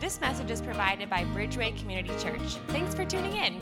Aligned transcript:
This 0.00 0.20
message 0.20 0.52
is 0.52 0.62
provided 0.62 1.10
by 1.10 1.24
Bridgeway 1.24 1.76
Community 1.76 2.16
Church. 2.22 2.54
Thanks 2.68 2.94
for 2.94 3.04
tuning 3.04 3.34
in. 3.34 3.58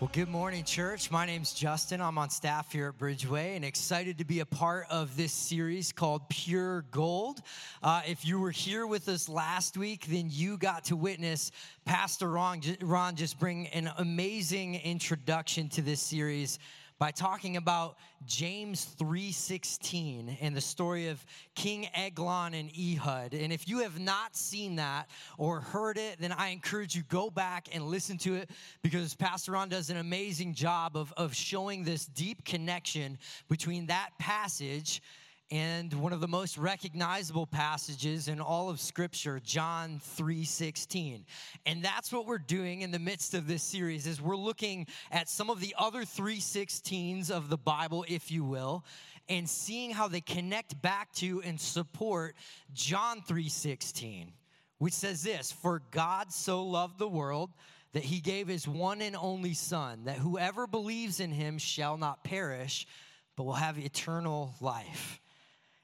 Well, 0.00 0.10
good 0.12 0.28
morning, 0.28 0.64
church. 0.64 1.12
My 1.12 1.26
name's 1.26 1.52
Justin. 1.52 2.00
I'm 2.00 2.18
on 2.18 2.28
staff 2.28 2.72
here 2.72 2.88
at 2.88 2.98
Bridgeway 2.98 3.54
and 3.54 3.64
excited 3.64 4.18
to 4.18 4.24
be 4.24 4.40
a 4.40 4.46
part 4.46 4.86
of 4.90 5.16
this 5.16 5.32
series 5.32 5.92
called 5.92 6.28
Pure 6.28 6.86
Gold. 6.90 7.40
Uh, 7.84 8.02
if 8.08 8.24
you 8.24 8.40
were 8.40 8.50
here 8.50 8.84
with 8.84 9.08
us 9.08 9.28
last 9.28 9.76
week, 9.76 10.06
then 10.06 10.26
you 10.28 10.56
got 10.56 10.84
to 10.86 10.96
witness 10.96 11.52
Pastor 11.84 12.30
Ron, 12.30 12.62
Ron 12.80 13.14
just 13.14 13.38
bring 13.38 13.68
an 13.68 13.92
amazing 13.98 14.74
introduction 14.74 15.68
to 15.68 15.82
this 15.82 16.00
series 16.00 16.58
by 17.00 17.10
talking 17.10 17.56
about 17.56 17.96
Judges 18.26 18.94
3:16 18.98 20.36
and 20.42 20.54
the 20.54 20.60
story 20.60 21.08
of 21.08 21.24
King 21.54 21.88
Eglon 21.94 22.52
and 22.52 22.70
Ehud. 22.78 23.32
And 23.32 23.54
if 23.54 23.66
you 23.66 23.78
have 23.78 23.98
not 23.98 24.36
seen 24.36 24.76
that 24.76 25.08
or 25.38 25.62
heard 25.62 25.96
it, 25.96 26.20
then 26.20 26.30
I 26.30 26.48
encourage 26.48 26.94
you 26.94 27.02
go 27.04 27.30
back 27.30 27.68
and 27.72 27.86
listen 27.86 28.18
to 28.18 28.34
it 28.34 28.50
because 28.82 29.14
Pastor 29.14 29.52
Ron 29.52 29.70
does 29.70 29.88
an 29.88 29.96
amazing 29.96 30.52
job 30.52 30.94
of, 30.94 31.10
of 31.16 31.34
showing 31.34 31.84
this 31.84 32.04
deep 32.04 32.44
connection 32.44 33.18
between 33.48 33.86
that 33.86 34.10
passage 34.18 35.00
and 35.50 35.92
one 35.94 36.12
of 36.12 36.20
the 36.20 36.28
most 36.28 36.56
recognizable 36.56 37.46
passages 37.46 38.28
in 38.28 38.40
all 38.40 38.70
of 38.70 38.80
scripture 38.80 39.40
john 39.42 40.00
3.16 40.16 41.24
and 41.66 41.84
that's 41.84 42.12
what 42.12 42.26
we're 42.26 42.38
doing 42.38 42.82
in 42.82 42.90
the 42.90 42.98
midst 42.98 43.34
of 43.34 43.46
this 43.46 43.62
series 43.62 44.06
is 44.06 44.20
we're 44.22 44.36
looking 44.36 44.86
at 45.10 45.28
some 45.28 45.50
of 45.50 45.60
the 45.60 45.74
other 45.78 46.02
316s 46.02 47.30
of 47.30 47.48
the 47.48 47.56
bible 47.56 48.04
if 48.08 48.30
you 48.30 48.44
will 48.44 48.84
and 49.28 49.48
seeing 49.48 49.90
how 49.90 50.06
they 50.08 50.20
connect 50.20 50.80
back 50.82 51.12
to 51.12 51.42
and 51.42 51.60
support 51.60 52.36
john 52.72 53.20
3.16 53.22 54.28
which 54.78 54.94
says 54.94 55.22
this 55.22 55.50
for 55.50 55.82
god 55.90 56.32
so 56.32 56.62
loved 56.62 56.98
the 56.98 57.08
world 57.08 57.50
that 57.92 58.04
he 58.04 58.20
gave 58.20 58.46
his 58.46 58.68
one 58.68 59.02
and 59.02 59.16
only 59.16 59.54
son 59.54 60.04
that 60.04 60.16
whoever 60.16 60.68
believes 60.68 61.18
in 61.18 61.32
him 61.32 61.58
shall 61.58 61.96
not 61.96 62.22
perish 62.22 62.86
but 63.36 63.42
will 63.42 63.52
have 63.54 63.78
eternal 63.78 64.54
life 64.60 65.20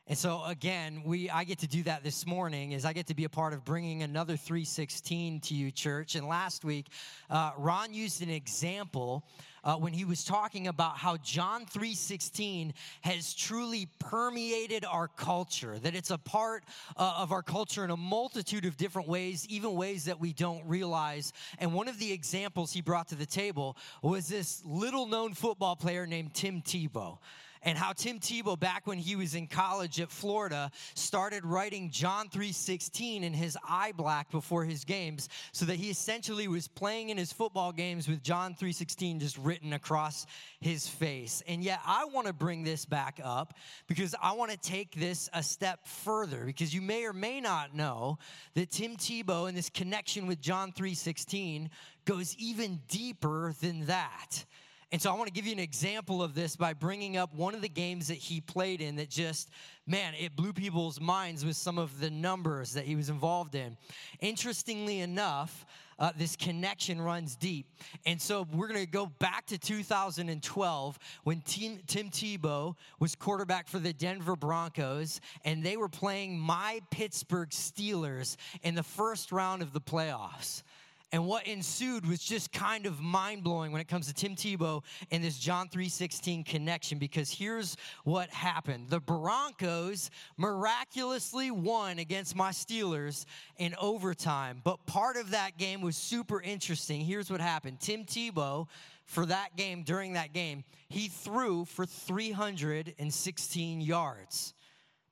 and 0.09 0.17
so 0.17 0.45
again, 0.45 1.03
we 1.05 1.29
I 1.31 1.43
get 1.43 1.59
to 1.61 1.67
do 1.67 1.83
that 1.83 2.05
this 2.05 2.27
morning 2.27 2.73
is 2.73 2.85
I 2.85 2.93
get 2.93 3.09
to 3.09 3.15
be 3.15 3.25
a 3.25 3.29
part 3.29 3.53
of 3.53 3.65
bringing 3.65 4.05
another 4.05 4.37
316 4.37 5.41
to 5.41 5.55
you, 5.55 5.73
church. 5.73 6.15
And 6.15 6.29
last 6.29 6.65
week, 6.65 6.87
uh, 7.29 7.51
Ron 7.59 7.93
used 7.93 8.23
an 8.23 8.31
example 8.31 9.25
uh, 9.65 9.75
when 9.75 9.93
he 9.93 10.05
was 10.05 10.23
talking 10.23 10.69
about 10.69 10.97
how 10.97 11.17
John 11.17 11.67
3:16 11.67 12.73
has 13.01 13.35
truly 13.35 13.89
permeated 13.99 14.85
our 14.85 15.09
culture, 15.09 15.77
that 15.81 15.97
it's 15.97 16.13
a 16.13 16.19
part 16.19 16.63
uh, 16.97 17.15
of 17.19 17.33
our 17.33 17.43
culture 17.43 17.83
in 17.83 17.91
a 17.91 17.97
multitude 17.97 18.65
of 18.65 18.77
different 18.77 19.09
ways, 19.09 19.45
even 19.49 19.75
ways 19.75 20.05
that 20.05 20.21
we 20.21 20.33
don't 20.33 20.65
realize. 20.67 21.33
And 21.59 21.75
one 21.75 21.89
of 21.89 21.99
the 21.99 22.13
examples 22.13 22.73
he 22.73 22.81
brought 22.81 23.09
to 23.09 23.17
the 23.17 23.27
table 23.27 23.77
was 24.03 24.29
this 24.29 24.63
little-known 24.65 25.35
football 25.35 25.75
player 25.75 26.07
named 26.07 26.33
Tim 26.33 26.63
Tebow 26.63 27.19
and 27.67 27.77
how 27.77 27.93
Tim 27.93 28.21
Tebow, 28.21 28.59
back 28.59 28.87
when 28.87 28.97
he 28.97 29.17
was 29.17 29.35
in 29.35 29.49
college 29.49 30.01
at 30.01 30.09
Florida, 30.09 30.71
started 30.95 31.45
writing 31.45 31.91
John 31.91 32.29
3:16 32.29 33.25
in 33.25 33.35
his 33.35 33.59
eye 33.69 33.91
black 33.91 34.31
before 34.31 34.65
his 34.65 34.85
games, 34.85 35.29
so 35.51 35.65
that 35.65 35.75
he 35.75 35.91
essentially 35.91 36.47
was 36.47 36.69
playing 36.69 37.11
in 37.11 37.19
his 37.19 37.33
football 37.33 37.73
games 37.73 38.07
with 38.07 38.23
John 38.23 38.55
3:16 38.55 39.19
just 39.19 39.37
written 39.39 39.73
across 39.73 40.27
his 40.61 40.87
face. 40.87 41.43
And 41.49 41.63
yet, 41.63 41.81
I 41.85 42.05
want 42.05 42.29
to 42.29 42.33
bring 42.33 42.63
this 42.63 42.85
back 42.85 43.21
up 43.23 43.55
because 43.89 44.15
I 44.23 44.33
want 44.33 44.53
to 44.53 44.57
take 44.57 44.95
this 44.95 45.29
a 45.33 45.43
step 45.43 45.89
further 45.89 46.45
because 46.45 46.73
you 46.73 46.81
may 46.81 47.05
or 47.05 47.13
may 47.13 47.41
not 47.41 47.75
know 47.75 48.19
that 48.55 48.71
Tim 48.71 48.97
Tebow 48.97 49.49
and 49.49 49.59
this 49.59 49.71
connection 49.71 50.29
with 50.29 50.41
John 50.41 50.71
3:16 50.71 51.69
goes 52.05 52.37
even 52.37 52.81
deeper 52.87 53.57
than 53.61 53.87
that. 53.87 54.45
And 54.93 55.03
so 55.03 55.11
I 55.11 55.15
want 55.15 55.27
to 55.27 55.33
give 55.33 55.47
you 55.47 55.53
an 55.53 55.59
example 55.59 56.23
of 56.23 56.35
this 56.35 56.55
by 56.55 56.73
bringing 56.73 57.17
up 57.17 57.35
one 57.35 57.57
of 57.57 57.61
the 57.61 57.69
games 57.69 58.07
that 58.07 58.19
he 58.19 58.41
played 58.41 58.81
in 58.81 58.97
that 58.97 59.11
just, 59.11 59.51
man, 59.85 60.15
it 60.15 60.37
blew 60.37 60.53
people's 60.53 61.01
minds 61.01 61.45
with 61.45 61.57
some 61.57 61.77
of 61.77 61.99
the 61.99 62.09
numbers 62.09 62.73
that 62.75 62.85
he 62.85 62.95
was 62.95 63.09
involved 63.09 63.57
in. 63.57 63.77
Interestingly 64.21 65.01
enough, 65.01 65.67
uh, 65.99 66.13
this 66.17 66.37
connection 66.37 67.01
runs 67.01 67.35
deep. 67.35 67.67
And 68.05 68.21
so 68.21 68.47
we're 68.53 68.69
going 68.69 68.85
to 68.85 68.91
go 68.91 69.07
back 69.07 69.47
to 69.47 69.59
2012 69.59 70.99
when 71.25 71.41
Tim, 71.41 71.81
Tim 71.87 72.11
Tebow 72.11 72.77
was 73.01 73.17
quarterback 73.17 73.67
for 73.67 73.79
the 73.79 73.93
Denver 73.93 74.37
Broncos, 74.37 75.21
and 75.45 75.65
they 75.65 75.77
were 75.77 75.89
playing 75.89 76.39
my 76.39 76.81
Pittsburgh 76.91 77.51
Steelers 77.51 78.37
in 78.63 78.75
the 78.75 78.83
first 78.83 79.33
round 79.33 79.63
of 79.63 79.73
the 79.73 79.81
playoffs. 79.81 80.63
And 81.13 81.25
what 81.27 81.47
ensued 81.47 82.05
was 82.05 82.19
just 82.19 82.53
kind 82.53 82.85
of 82.85 83.01
mind 83.01 83.45
blowing 83.45 83.71
when 83.71 83.81
it 83.81 83.87
comes 83.87 84.09
to 84.09 84.15
Tim 84.15 84.35
Tebow 84.35 84.83
and 85.13 85.23
this 85.23 85.39
John 85.39 85.69
3:16 85.69 86.45
connection 86.45 86.99
because 86.99 87.31
here's 87.31 87.77
what 88.03 88.29
happened. 88.31 88.91
The 88.91 89.01
Broncos 89.01 90.11
miraculously 90.37 91.53
won 91.53 92.01
against 92.01 92.35
my 92.35 92.51
Steelers 92.51 93.25
in 93.57 93.77
overtime, 93.81 94.61
but 94.65 94.85
part 94.87 95.17
of 95.17 95.31
that 95.31 95.59
game 95.59 95.81
was 95.81 95.97
super 95.97 96.43
interesting. 96.43 97.03
Here's 97.03 97.31
what 97.31 97.41
happened. 97.41 97.81
Tim 97.81 98.05
Tebow 98.05 98.67
for 99.05 99.25
that 99.27 99.57
game 99.57 99.85
during 99.85 100.15
that 100.15 100.33
game, 100.33 100.65
he 100.89 101.07
threw 101.07 101.65
for 101.65 101.87
316 101.87 103.81
yards. 103.81 104.55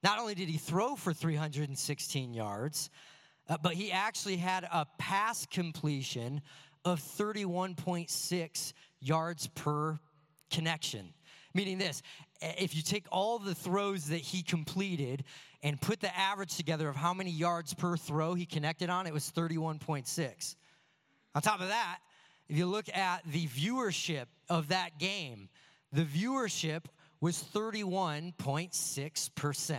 Not 0.03 0.19
only 0.19 0.35
did 0.35 0.49
he 0.49 0.59
throw 0.59 0.97
for 0.97 1.15
316 1.15 2.35
yards, 2.35 2.91
uh, 3.49 3.57
but 3.63 3.75
he 3.75 3.93
actually 3.93 4.37
had 4.37 4.65
a 4.65 4.87
pass 4.99 5.47
completion 5.47 6.41
of 6.85 7.01
31.6 7.01 8.73
yards 9.01 9.47
per 9.49 9.99
connection. 10.51 11.15
Meaning 11.55 11.79
this, 11.79 12.03
if 12.41 12.75
you 12.75 12.83
take 12.83 13.07
all 13.13 13.39
the 13.39 13.55
throws 13.55 14.09
that 14.09 14.21
he 14.21 14.43
completed 14.43 15.23
and 15.63 15.81
put 15.81 16.01
the 16.01 16.19
average 16.19 16.57
together 16.57 16.89
of 16.89 16.97
how 16.97 17.15
many 17.15 17.31
yards 17.31 17.73
per 17.75 17.97
throw 17.97 18.35
he 18.35 18.45
connected 18.45 18.91
on, 18.91 19.07
it 19.07 19.15
was 19.15 19.31
31.6. 19.31 20.57
On 21.35 21.43
top 21.43 21.61
of 21.61 21.69
that, 21.69 22.01
if 22.49 22.59
you 22.59 22.67
look 22.67 22.89
at 22.95 23.23
the 23.27 23.47
viewership 23.47 24.27
of 24.49 24.69
that 24.69 24.99
game, 24.99 25.49
the 25.93 26.05
viewership 26.05 26.85
was 27.21 27.43
31.6%. 27.55 29.79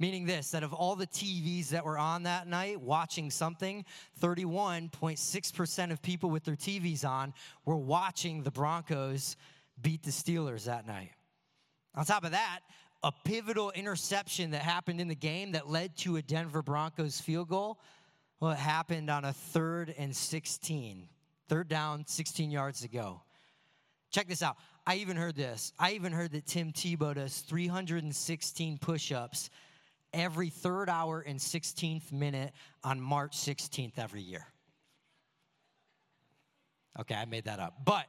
Meaning 0.00 0.24
this, 0.24 0.50
that 0.52 0.62
of 0.62 0.72
all 0.72 0.96
the 0.96 1.06
TVs 1.06 1.68
that 1.68 1.84
were 1.84 1.98
on 1.98 2.22
that 2.22 2.48
night 2.48 2.80
watching 2.80 3.30
something, 3.30 3.84
31.6% 4.18 5.92
of 5.92 6.00
people 6.00 6.30
with 6.30 6.42
their 6.42 6.56
TVs 6.56 7.04
on 7.04 7.34
were 7.66 7.76
watching 7.76 8.42
the 8.42 8.50
Broncos 8.50 9.36
beat 9.82 10.02
the 10.02 10.10
Steelers 10.10 10.64
that 10.64 10.86
night. 10.86 11.10
On 11.94 12.06
top 12.06 12.24
of 12.24 12.30
that, 12.30 12.60
a 13.02 13.12
pivotal 13.24 13.72
interception 13.72 14.52
that 14.52 14.62
happened 14.62 15.02
in 15.02 15.08
the 15.08 15.14
game 15.14 15.52
that 15.52 15.68
led 15.68 15.94
to 15.98 16.16
a 16.16 16.22
Denver 16.22 16.62
Broncos 16.62 17.20
field 17.20 17.50
goal, 17.50 17.78
well, 18.40 18.52
it 18.52 18.58
happened 18.58 19.10
on 19.10 19.26
a 19.26 19.34
third 19.34 19.94
and 19.98 20.16
16. 20.16 21.08
Third 21.48 21.68
down, 21.68 22.06
16 22.06 22.50
yards 22.50 22.80
to 22.80 22.88
go. 22.88 23.20
Check 24.10 24.28
this 24.28 24.42
out. 24.42 24.56
I 24.86 24.96
even 24.96 25.18
heard 25.18 25.36
this. 25.36 25.74
I 25.78 25.92
even 25.92 26.12
heard 26.12 26.32
that 26.32 26.46
Tim 26.46 26.72
Tebow 26.72 27.14
does 27.14 27.40
316 27.40 28.78
push 28.78 29.12
ups 29.12 29.50
every 30.12 30.48
third 30.48 30.88
hour 30.88 31.20
and 31.20 31.38
16th 31.38 32.12
minute 32.12 32.52
on 32.84 33.00
March 33.00 33.36
16th 33.36 33.98
every 33.98 34.22
year. 34.22 34.46
Okay, 36.98 37.14
I 37.14 37.24
made 37.24 37.44
that 37.44 37.60
up. 37.60 37.74
But 37.84 38.06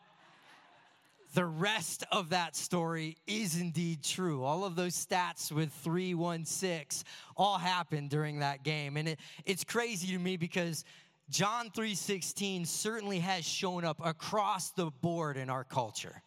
the 1.34 1.46
rest 1.46 2.04
of 2.12 2.30
that 2.30 2.56
story 2.56 3.18
is 3.26 3.60
indeed 3.60 4.04
true. 4.04 4.44
All 4.44 4.66
of 4.66 4.76
those 4.76 4.94
stats 4.94 5.52
with 5.52 5.72
316 5.72 7.06
all 7.38 7.58
happened 7.58 8.10
during 8.10 8.40
that 8.40 8.64
game. 8.64 8.98
And 8.98 9.10
it, 9.10 9.20
it's 9.46 9.64
crazy 9.64 10.08
to 10.08 10.20
me 10.20 10.36
because 10.36 10.84
John 11.30 11.70
3:16 11.70 12.68
certainly 12.68 13.20
has 13.20 13.46
shown 13.46 13.86
up 13.86 14.02
across 14.04 14.72
the 14.72 14.88
board 14.88 15.38
in 15.38 15.50
our 15.50 15.64
culture, 15.64 16.22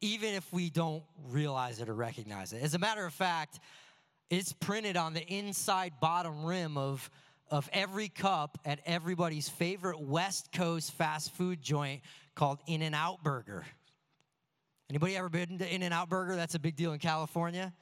even 0.00 0.34
if 0.34 0.52
we 0.52 0.70
don't 0.70 1.02
realize 1.24 1.80
it 1.80 1.88
or 1.88 1.94
recognize 1.94 2.52
it. 2.52 2.62
As 2.62 2.74
a 2.74 2.78
matter 2.78 3.04
of 3.04 3.12
fact, 3.12 3.58
it's 4.30 4.52
printed 4.52 4.96
on 4.96 5.14
the 5.14 5.26
inside 5.26 5.92
bottom 6.00 6.44
rim 6.44 6.76
of, 6.76 7.10
of 7.50 7.68
every 7.72 8.08
cup 8.08 8.58
at 8.64 8.80
everybody's 8.86 9.48
favorite 9.48 10.00
West 10.00 10.50
Coast 10.52 10.92
fast 10.92 11.34
food 11.34 11.62
joint 11.62 12.02
called 12.34 12.58
In 12.66 12.82
N 12.82 12.94
Out 12.94 13.22
Burger. 13.22 13.64
Anybody 14.90 15.16
ever 15.16 15.28
been 15.28 15.58
to 15.58 15.74
In 15.74 15.82
N 15.82 15.92
Out 15.92 16.08
Burger? 16.08 16.36
That's 16.36 16.54
a 16.54 16.58
big 16.58 16.76
deal 16.76 16.92
in 16.92 16.98
California, 16.98 17.72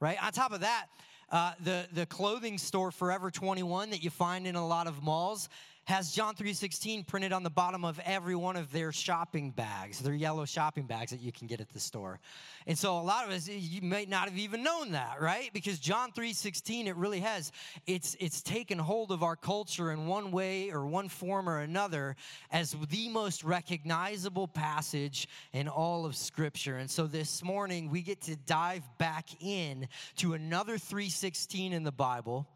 right? 0.00 0.22
On 0.22 0.32
top 0.32 0.52
of 0.52 0.60
that, 0.60 0.86
uh, 1.30 1.52
the, 1.64 1.86
the 1.92 2.06
clothing 2.06 2.58
store 2.58 2.90
Forever 2.90 3.30
21 3.30 3.90
that 3.90 4.04
you 4.04 4.10
find 4.10 4.46
in 4.46 4.54
a 4.54 4.66
lot 4.66 4.86
of 4.86 5.02
malls 5.02 5.48
has 5.84 6.12
John 6.12 6.34
3:16 6.36 7.04
printed 7.04 7.32
on 7.32 7.42
the 7.42 7.50
bottom 7.50 7.84
of 7.84 7.98
every 8.00 8.36
one 8.36 8.56
of 8.56 8.70
their 8.70 8.92
shopping 8.92 9.50
bags, 9.50 9.98
their 9.98 10.14
yellow 10.14 10.44
shopping 10.44 10.86
bags 10.86 11.10
that 11.10 11.20
you 11.20 11.32
can 11.32 11.48
get 11.48 11.60
at 11.60 11.70
the 11.70 11.80
store. 11.80 12.20
And 12.66 12.78
so 12.78 12.98
a 12.98 13.02
lot 13.02 13.26
of 13.26 13.32
us 13.32 13.48
you 13.48 13.82
might 13.82 14.08
not 14.08 14.28
have 14.28 14.38
even 14.38 14.62
known 14.62 14.92
that, 14.92 15.20
right? 15.20 15.52
Because 15.52 15.80
John 15.80 16.12
3:16 16.12 16.86
it 16.86 16.96
really 16.96 17.20
has 17.20 17.50
it's 17.86 18.16
it's 18.20 18.42
taken 18.42 18.78
hold 18.78 19.10
of 19.10 19.22
our 19.24 19.34
culture 19.34 19.90
in 19.90 20.06
one 20.06 20.30
way 20.30 20.70
or 20.70 20.86
one 20.86 21.08
form 21.08 21.48
or 21.48 21.58
another 21.58 22.14
as 22.50 22.76
the 22.88 23.08
most 23.08 23.42
recognizable 23.42 24.46
passage 24.46 25.28
in 25.52 25.68
all 25.68 26.06
of 26.06 26.14
scripture. 26.14 26.78
And 26.78 26.90
so 26.90 27.08
this 27.08 27.42
morning 27.42 27.90
we 27.90 28.02
get 28.02 28.20
to 28.22 28.36
dive 28.36 28.84
back 28.98 29.28
in 29.40 29.88
to 30.16 30.34
another 30.34 30.78
3:16 30.78 31.72
in 31.72 31.82
the 31.82 31.92
Bible 31.92 32.46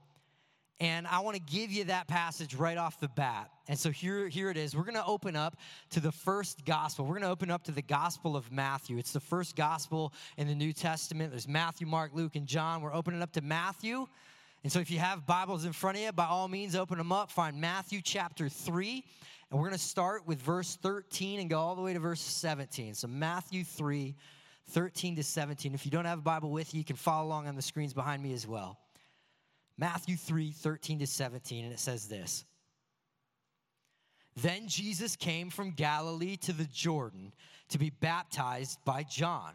and 0.79 1.07
I 1.07 1.21
want 1.21 1.37
to 1.37 1.43
give 1.43 1.73
you 1.73 1.85
that 1.85 2.07
passage 2.07 2.55
right 2.55 2.77
off 2.77 3.01
the 3.01 3.09
bat. 3.09 3.51
And 3.67 3.79
so 3.79 3.91
here, 3.91 4.29
here 4.29 4.51
it 4.51 4.59
is. 4.59 4.77
We're 4.77 4.83
going 4.83 4.95
to 4.95 5.07
open 5.07 5.35
up 5.35 5.57
to 5.91 6.01
the 6.01 6.13
first 6.13 6.65
gospel. 6.67 7.07
We're 7.07 7.15
going 7.15 7.23
to 7.23 7.31
open 7.31 7.51
up 7.51 7.65
to 7.65 7.73
the 7.73 7.83
gospel 7.83 8.37
of 8.37 8.53
Matthew. 8.53 8.99
It's 8.99 9.13
the 9.13 9.21
first 9.21 9.57
gospel 9.57 10.13
in 10.37 10.47
the 10.49 10.55
New 10.55 10.75
Testament. 10.75 11.31
There's 11.31 11.49
Matthew, 11.49 11.87
Mark, 11.87 12.11
Luke, 12.15 12.37
and 12.37 12.47
John. 12.47 12.83
We're 12.83 12.95
opening 12.95 13.23
up 13.23 13.33
to 13.33 13.41
Matthew. 13.41 14.07
And 14.65 14.73
so 14.73 14.79
if 14.81 14.91
you 14.91 14.99
have 14.99 15.27
Bibles 15.27 15.65
in 15.65 15.73
front 15.73 15.97
of 15.97 16.03
you, 16.03 16.13
by 16.13 16.27
all 16.27 16.47
means, 16.47 16.77
open 16.77 16.99
them 16.99 17.13
up. 17.13 17.31
Find 17.31 17.59
Matthew 17.59 18.03
chapter 18.03 18.49
3. 18.49 19.03
And 19.51 19.59
we're 19.59 19.69
going 19.69 19.79
to 19.79 19.85
start 19.85 20.27
with 20.27 20.43
verse 20.43 20.77
13 20.83 21.41
and 21.41 21.49
go 21.49 21.59
all 21.59 21.75
the 21.75 21.83
way 21.83 21.95
to 21.95 22.01
verse 22.01 22.21
17. 22.21 22.95
So 22.95 23.09
Matthew 23.09 23.65
3, 23.65 24.15
13 24.71 25.17
to 25.17 25.23
17. 25.23 25.73
If 25.73 25.87
you 25.87 25.91
don't 25.91 26.05
have 26.05 26.19
a 26.19 26.23
Bible 26.23 26.51
with 26.51 26.75
you, 26.75 26.79
you 26.79 26.85
can 26.85 26.97
follow 26.97 27.27
along 27.27 27.47
on 27.47 27.57
the 27.57 27.63
screens 27.63 27.95
behind 27.95 28.23
me 28.23 28.35
as 28.35 28.47
well. 28.47 28.79
Matthew 29.79 30.17
3 30.17 30.53
13 30.53 31.01
to 31.01 31.07
17, 31.07 31.65
and 31.65 31.73
it 31.73 31.79
says 31.79 32.09
this 32.09 32.45
Then 34.37 34.69
Jesus 34.69 35.17
came 35.17 35.51
from 35.51 35.73
Galilee 35.73 36.37
to 36.39 36.53
the 36.53 36.65
Jordan 36.65 37.33
to 37.69 37.79
be 37.79 37.91
baptized 37.91 38.79
by 38.85 39.03
John. 39.03 39.53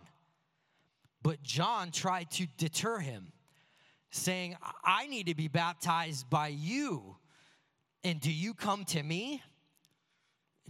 But 1.24 1.44
John 1.44 1.92
tried 1.92 2.32
to 2.32 2.48
deter 2.58 3.00
him, 3.00 3.32
saying, 4.10 4.56
I 4.84 5.08
need 5.08 5.28
to 5.28 5.36
be 5.36 5.48
baptized 5.48 6.30
by 6.30 6.48
you, 6.48 7.16
and 8.04 8.20
do 8.20 8.32
you 8.32 8.54
come 8.54 8.86
to 8.86 9.04
me? 9.04 9.42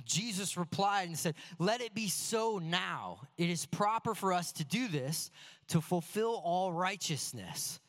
Jesus 0.06 0.58
replied 0.58 1.08
and 1.08 1.18
said, 1.18 1.36
Let 1.60 1.82
it 1.82 1.94
be 1.94 2.08
so 2.08 2.60
now. 2.62 3.22
It 3.38 3.50
is 3.50 3.66
proper 3.66 4.16
for 4.16 4.34
us 4.34 4.52
to 4.54 4.64
do 4.64 4.88
this 4.88 5.30
to 5.68 5.82
fulfill 5.82 6.42
all 6.44 6.72
righteousness. 6.72 7.81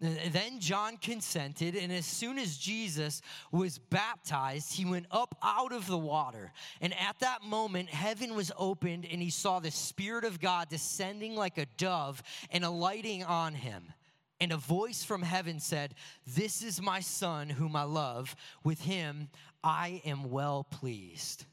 Then 0.00 0.60
John 0.60 0.96
consented, 0.96 1.74
and 1.74 1.92
as 1.92 2.06
soon 2.06 2.38
as 2.38 2.56
Jesus 2.56 3.20
was 3.50 3.78
baptized, 3.78 4.72
he 4.72 4.84
went 4.84 5.06
up 5.10 5.36
out 5.42 5.72
of 5.72 5.88
the 5.88 5.98
water. 5.98 6.52
And 6.80 6.94
at 6.94 7.18
that 7.18 7.42
moment, 7.42 7.88
heaven 7.88 8.36
was 8.36 8.52
opened, 8.56 9.06
and 9.10 9.20
he 9.20 9.30
saw 9.30 9.58
the 9.58 9.72
Spirit 9.72 10.24
of 10.24 10.40
God 10.40 10.68
descending 10.68 11.34
like 11.34 11.58
a 11.58 11.66
dove 11.76 12.22
and 12.50 12.64
alighting 12.64 13.24
on 13.24 13.54
him. 13.54 13.92
And 14.40 14.52
a 14.52 14.56
voice 14.56 15.02
from 15.02 15.22
heaven 15.22 15.58
said, 15.58 15.94
This 16.24 16.62
is 16.62 16.80
my 16.80 17.00
Son, 17.00 17.48
whom 17.48 17.74
I 17.74 17.82
love. 17.82 18.36
With 18.62 18.80
him 18.80 19.28
I 19.64 20.00
am 20.04 20.30
well 20.30 20.62
pleased. 20.62 21.44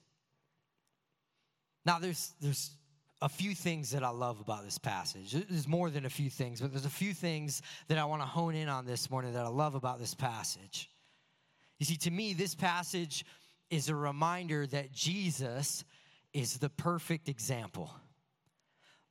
Now, 1.83 1.97
there's, 1.97 2.33
there's 2.41 2.71
a 3.21 3.29
few 3.29 3.55
things 3.55 3.91
that 3.91 4.03
I 4.03 4.09
love 4.09 4.39
about 4.41 4.63
this 4.63 4.77
passage. 4.77 5.31
There's 5.31 5.67
more 5.67 5.89
than 5.89 6.05
a 6.05 6.09
few 6.09 6.29
things, 6.29 6.61
but 6.61 6.71
there's 6.71 6.85
a 6.85 6.89
few 6.89 7.13
things 7.13 7.61
that 7.87 7.97
I 7.97 8.05
want 8.05 8.21
to 8.21 8.27
hone 8.27 8.55
in 8.55 8.67
on 8.67 8.85
this 8.85 9.09
morning 9.09 9.33
that 9.33 9.45
I 9.45 9.49
love 9.49 9.75
about 9.75 9.99
this 9.99 10.13
passage. 10.13 10.89
You 11.79 11.85
see, 11.85 11.97
to 11.97 12.11
me, 12.11 12.33
this 12.33 12.55
passage 12.55 13.25
is 13.69 13.89
a 13.89 13.95
reminder 13.95 14.67
that 14.67 14.91
Jesus 14.91 15.83
is 16.33 16.57
the 16.57 16.69
perfect 16.69 17.29
example. 17.29 17.91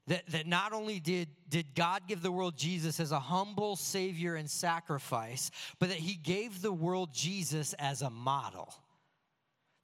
That, 0.06 0.26
that 0.28 0.46
not 0.46 0.74
only 0.74 1.00
did, 1.00 1.28
did 1.48 1.74
God 1.74 2.02
give 2.06 2.20
the 2.20 2.30
world 2.30 2.58
Jesus 2.58 3.00
as 3.00 3.10
a 3.10 3.18
humble 3.18 3.74
Savior 3.74 4.34
and 4.34 4.50
sacrifice, 4.50 5.50
but 5.78 5.88
that 5.88 5.98
He 5.98 6.14
gave 6.14 6.60
the 6.60 6.72
world 6.72 7.14
Jesus 7.14 7.72
as 7.78 8.02
a 8.02 8.10
model. 8.10 8.74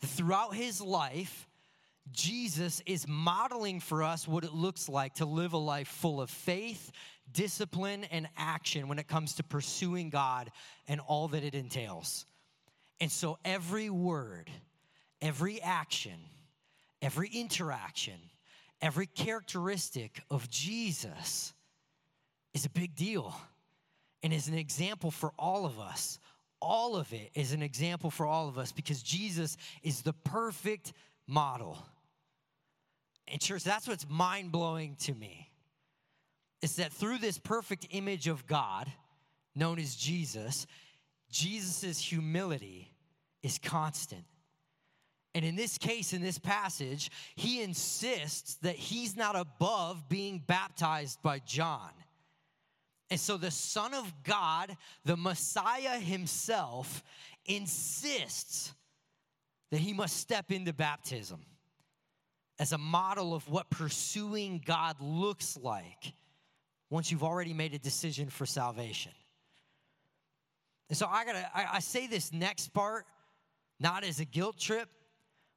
Throughout 0.02 0.54
His 0.54 0.82
life, 0.82 1.48
Jesus 2.10 2.82
is 2.86 3.06
modeling 3.06 3.80
for 3.80 4.02
us 4.02 4.26
what 4.26 4.44
it 4.44 4.52
looks 4.52 4.88
like 4.88 5.14
to 5.16 5.26
live 5.26 5.52
a 5.52 5.58
life 5.58 5.88
full 5.88 6.20
of 6.20 6.30
faith, 6.30 6.90
discipline, 7.32 8.04
and 8.04 8.28
action 8.36 8.88
when 8.88 8.98
it 8.98 9.06
comes 9.06 9.34
to 9.36 9.42
pursuing 9.42 10.10
God 10.10 10.50
and 10.88 11.00
all 11.00 11.28
that 11.28 11.44
it 11.44 11.54
entails. 11.54 12.26
And 13.00 13.10
so 13.10 13.38
every 13.44 13.90
word, 13.90 14.50
every 15.22 15.60
action, 15.60 16.18
every 17.00 17.28
interaction, 17.28 18.18
every 18.80 19.06
characteristic 19.06 20.22
of 20.30 20.50
Jesus 20.50 21.52
is 22.54 22.66
a 22.66 22.70
big 22.70 22.94
deal 22.94 23.34
and 24.22 24.32
is 24.32 24.48
an 24.48 24.54
example 24.54 25.10
for 25.10 25.32
all 25.38 25.64
of 25.64 25.78
us. 25.78 26.18
All 26.60 26.96
of 26.96 27.12
it 27.12 27.30
is 27.34 27.52
an 27.52 27.62
example 27.62 28.10
for 28.10 28.26
all 28.26 28.48
of 28.48 28.58
us 28.58 28.70
because 28.70 29.02
Jesus 29.02 29.56
is 29.82 30.02
the 30.02 30.12
perfect 30.12 30.92
model. 31.30 31.78
And, 33.28 33.40
church, 33.40 33.64
that's 33.64 33.86
what's 33.86 34.08
mind 34.08 34.50
blowing 34.50 34.96
to 35.02 35.14
me. 35.14 35.48
Is 36.62 36.76
that 36.76 36.92
through 36.92 37.18
this 37.18 37.38
perfect 37.38 37.86
image 37.90 38.26
of 38.26 38.46
God, 38.46 38.90
known 39.54 39.78
as 39.78 39.94
Jesus, 39.94 40.66
Jesus' 41.30 41.98
humility 41.98 42.92
is 43.42 43.58
constant. 43.58 44.24
And 45.34 45.44
in 45.44 45.54
this 45.54 45.78
case, 45.78 46.12
in 46.12 46.22
this 46.22 46.38
passage, 46.38 47.10
he 47.36 47.62
insists 47.62 48.56
that 48.56 48.74
he's 48.74 49.16
not 49.16 49.36
above 49.36 50.08
being 50.08 50.42
baptized 50.44 51.22
by 51.22 51.38
John. 51.38 51.90
And 53.10 53.18
so 53.18 53.36
the 53.36 53.50
Son 53.50 53.94
of 53.94 54.12
God, 54.24 54.76
the 55.04 55.16
Messiah 55.16 55.98
himself, 55.98 57.02
insists 57.46 58.72
that 59.70 59.78
he 59.78 59.92
must 59.92 60.16
step 60.16 60.50
into 60.50 60.72
baptism 60.72 61.40
as 62.58 62.72
a 62.72 62.78
model 62.78 63.34
of 63.34 63.48
what 63.48 63.70
pursuing 63.70 64.60
God 64.64 64.96
looks 65.00 65.56
like 65.56 66.12
once 66.90 67.10
you've 67.10 67.24
already 67.24 67.54
made 67.54 67.72
a 67.72 67.78
decision 67.78 68.28
for 68.28 68.44
salvation. 68.44 69.12
And 70.88 70.98
so 70.98 71.06
I 71.08 71.24
gotta, 71.24 71.48
I, 71.56 71.76
I 71.76 71.78
say 71.78 72.06
this 72.06 72.32
next 72.32 72.74
part 72.74 73.06
not 73.78 74.04
as 74.04 74.20
a 74.20 74.26
guilt 74.26 74.58
trip, 74.58 74.88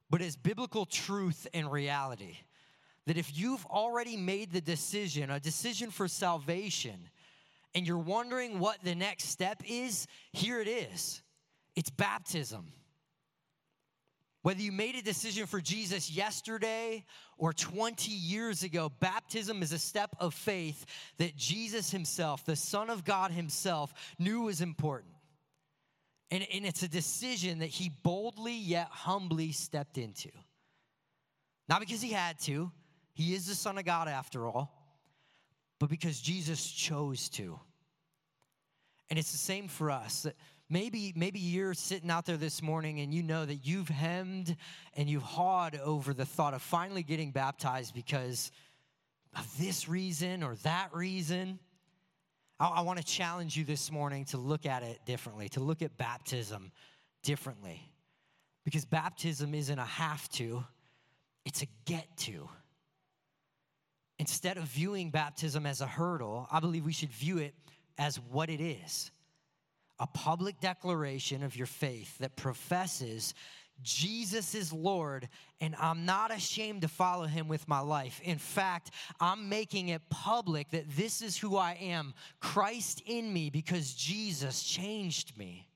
but 0.08 0.22
as 0.22 0.34
biblical 0.34 0.86
truth 0.86 1.46
and 1.52 1.70
reality. 1.70 2.38
That 3.06 3.18
if 3.18 3.36
you've 3.36 3.66
already 3.66 4.16
made 4.16 4.50
the 4.50 4.62
decision, 4.62 5.28
a 5.28 5.38
decision 5.38 5.90
for 5.90 6.08
salvation, 6.08 7.10
and 7.74 7.86
you're 7.86 7.98
wondering 7.98 8.60
what 8.60 8.78
the 8.82 8.94
next 8.94 9.24
step 9.24 9.62
is, 9.68 10.06
here 10.32 10.60
it 10.60 10.68
is 10.68 11.22
it's 11.76 11.90
baptism. 11.90 12.72
Whether 14.44 14.60
you 14.60 14.72
made 14.72 14.94
a 14.94 15.00
decision 15.00 15.46
for 15.46 15.58
Jesus 15.58 16.10
yesterday 16.10 17.06
or 17.38 17.54
20 17.54 18.10
years 18.10 18.62
ago, 18.62 18.92
baptism 19.00 19.62
is 19.62 19.72
a 19.72 19.78
step 19.78 20.14
of 20.20 20.34
faith 20.34 20.84
that 21.16 21.34
Jesus 21.34 21.90
Himself, 21.90 22.44
the 22.44 22.54
Son 22.54 22.90
of 22.90 23.06
God 23.06 23.30
Himself, 23.30 23.94
knew 24.18 24.42
was 24.42 24.60
important. 24.60 25.14
And, 26.30 26.46
and 26.52 26.66
it's 26.66 26.82
a 26.82 26.88
decision 26.88 27.60
that 27.60 27.70
He 27.70 27.88
boldly 27.88 28.52
yet 28.52 28.88
humbly 28.90 29.50
stepped 29.52 29.96
into. 29.96 30.28
Not 31.66 31.80
because 31.80 32.02
He 32.02 32.12
had 32.12 32.38
to, 32.40 32.70
He 33.14 33.34
is 33.34 33.46
the 33.46 33.54
Son 33.54 33.78
of 33.78 33.86
God 33.86 34.08
after 34.08 34.46
all, 34.46 34.70
but 35.80 35.88
because 35.88 36.20
Jesus 36.20 36.70
chose 36.70 37.30
to. 37.30 37.58
And 39.08 39.18
it's 39.18 39.32
the 39.32 39.38
same 39.38 39.68
for 39.68 39.90
us. 39.90 40.24
That 40.24 40.34
Maybe, 40.74 41.12
maybe 41.14 41.38
you're 41.38 41.72
sitting 41.72 42.10
out 42.10 42.26
there 42.26 42.36
this 42.36 42.60
morning 42.60 42.98
and 42.98 43.14
you 43.14 43.22
know 43.22 43.44
that 43.44 43.64
you've 43.64 43.88
hemmed 43.88 44.56
and 44.96 45.08
you've 45.08 45.22
hawed 45.22 45.78
over 45.84 46.12
the 46.12 46.24
thought 46.24 46.52
of 46.52 46.62
finally 46.62 47.04
getting 47.04 47.30
baptized 47.30 47.94
because 47.94 48.50
of 49.36 49.46
this 49.56 49.88
reason 49.88 50.42
or 50.42 50.56
that 50.64 50.92
reason. 50.92 51.60
I, 52.58 52.66
I 52.66 52.80
want 52.80 52.98
to 52.98 53.04
challenge 53.04 53.56
you 53.56 53.62
this 53.62 53.92
morning 53.92 54.24
to 54.24 54.36
look 54.36 54.66
at 54.66 54.82
it 54.82 54.98
differently, 55.06 55.48
to 55.50 55.60
look 55.60 55.80
at 55.80 55.96
baptism 55.96 56.72
differently. 57.22 57.80
Because 58.64 58.84
baptism 58.84 59.54
isn't 59.54 59.78
a 59.78 59.84
have 59.84 60.28
to, 60.30 60.64
it's 61.44 61.62
a 61.62 61.66
get 61.84 62.08
to. 62.16 62.48
Instead 64.18 64.56
of 64.56 64.64
viewing 64.64 65.10
baptism 65.10 65.66
as 65.66 65.80
a 65.80 65.86
hurdle, 65.86 66.48
I 66.50 66.58
believe 66.58 66.84
we 66.84 66.92
should 66.92 67.12
view 67.12 67.38
it 67.38 67.54
as 67.96 68.16
what 68.18 68.50
it 68.50 68.60
is 68.60 69.12
a 69.98 70.06
public 70.06 70.60
declaration 70.60 71.42
of 71.42 71.56
your 71.56 71.66
faith 71.66 72.18
that 72.18 72.36
professes 72.36 73.34
Jesus 73.82 74.54
is 74.54 74.72
Lord, 74.72 75.28
and 75.60 75.74
I'm 75.80 76.06
not 76.06 76.32
ashamed 76.32 76.82
to 76.82 76.88
follow 76.88 77.26
him 77.26 77.48
with 77.48 77.66
my 77.66 77.80
life. 77.80 78.20
In 78.22 78.38
fact, 78.38 78.92
I'm 79.20 79.48
making 79.48 79.88
it 79.88 80.02
public 80.10 80.70
that 80.70 80.88
this 80.96 81.22
is 81.22 81.36
who 81.36 81.56
I 81.56 81.76
am 81.80 82.14
Christ 82.40 83.02
in 83.06 83.32
me 83.32 83.50
because 83.50 83.92
Jesus 83.94 84.62
changed 84.62 85.36
me. 85.36 85.68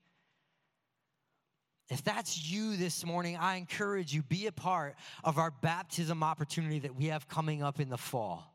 If 1.89 2.03
that's 2.03 2.49
you 2.49 2.77
this 2.77 3.05
morning, 3.05 3.35
I 3.35 3.55
encourage 3.55 4.13
you 4.13 4.21
be 4.21 4.47
a 4.47 4.51
part 4.51 4.95
of 5.23 5.37
our 5.37 5.51
baptism 5.51 6.23
opportunity 6.23 6.79
that 6.79 6.95
we 6.95 7.05
have 7.05 7.27
coming 7.27 7.63
up 7.63 7.79
in 7.79 7.89
the 7.89 7.97
fall. 7.97 8.53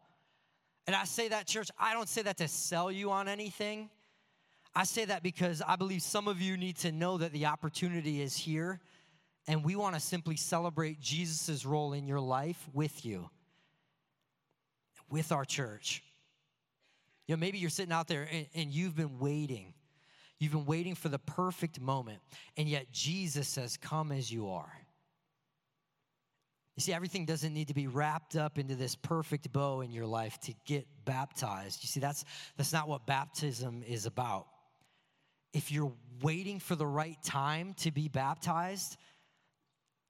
And 0.86 0.94
I 0.94 1.04
say 1.04 1.28
that, 1.28 1.46
church, 1.46 1.70
I 1.78 1.94
don't 1.94 2.08
say 2.08 2.22
that 2.22 2.36
to 2.38 2.48
sell 2.48 2.92
you 2.92 3.10
on 3.10 3.28
anything. 3.28 3.90
I 4.76 4.84
say 4.84 5.04
that 5.04 5.22
because 5.22 5.62
I 5.66 5.76
believe 5.76 6.02
some 6.02 6.26
of 6.26 6.40
you 6.40 6.56
need 6.56 6.76
to 6.78 6.90
know 6.90 7.18
that 7.18 7.32
the 7.32 7.46
opportunity 7.46 8.20
is 8.20 8.36
here, 8.36 8.80
and 9.46 9.64
we 9.64 9.76
want 9.76 9.94
to 9.94 10.00
simply 10.00 10.36
celebrate 10.36 11.00
Jesus' 11.00 11.64
role 11.64 11.92
in 11.92 12.06
your 12.06 12.20
life 12.20 12.68
with 12.72 13.04
you, 13.04 13.30
with 15.08 15.30
our 15.30 15.44
church. 15.44 16.02
You 17.26 17.36
know, 17.36 17.40
maybe 17.40 17.58
you're 17.58 17.70
sitting 17.70 17.92
out 17.92 18.08
there 18.08 18.28
and, 18.30 18.46
and 18.54 18.70
you've 18.70 18.96
been 18.96 19.18
waiting. 19.18 19.74
You've 20.40 20.52
been 20.52 20.66
waiting 20.66 20.96
for 20.96 21.08
the 21.08 21.20
perfect 21.20 21.80
moment, 21.80 22.20
and 22.56 22.68
yet 22.68 22.92
Jesus 22.92 23.46
says, 23.46 23.76
Come 23.76 24.10
as 24.10 24.32
you 24.32 24.50
are. 24.50 24.72
You 26.76 26.80
see, 26.80 26.92
everything 26.92 27.24
doesn't 27.24 27.54
need 27.54 27.68
to 27.68 27.74
be 27.74 27.86
wrapped 27.86 28.34
up 28.34 28.58
into 28.58 28.74
this 28.74 28.96
perfect 28.96 29.52
bow 29.52 29.82
in 29.82 29.92
your 29.92 30.06
life 30.06 30.40
to 30.40 30.54
get 30.66 30.88
baptized. 31.04 31.84
You 31.84 31.86
see, 31.86 32.00
that's, 32.00 32.24
that's 32.56 32.72
not 32.72 32.88
what 32.88 33.06
baptism 33.06 33.84
is 33.86 34.06
about. 34.06 34.46
If 35.54 35.72
you're 35.72 35.92
waiting 36.20 36.58
for 36.58 36.74
the 36.74 36.86
right 36.86 37.16
time 37.24 37.74
to 37.78 37.90
be 37.90 38.08
baptized, 38.08 38.98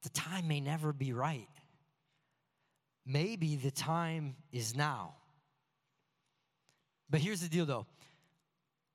the 0.02 0.08
time 0.08 0.48
may 0.48 0.60
never 0.60 0.92
be 0.92 1.12
right. 1.12 1.48
Maybe 3.06 3.54
the 3.56 3.70
time 3.70 4.34
is 4.50 4.74
now. 4.74 5.14
But 7.10 7.20
here's 7.20 7.40
the 7.40 7.48
deal 7.48 7.66
though. 7.66 7.86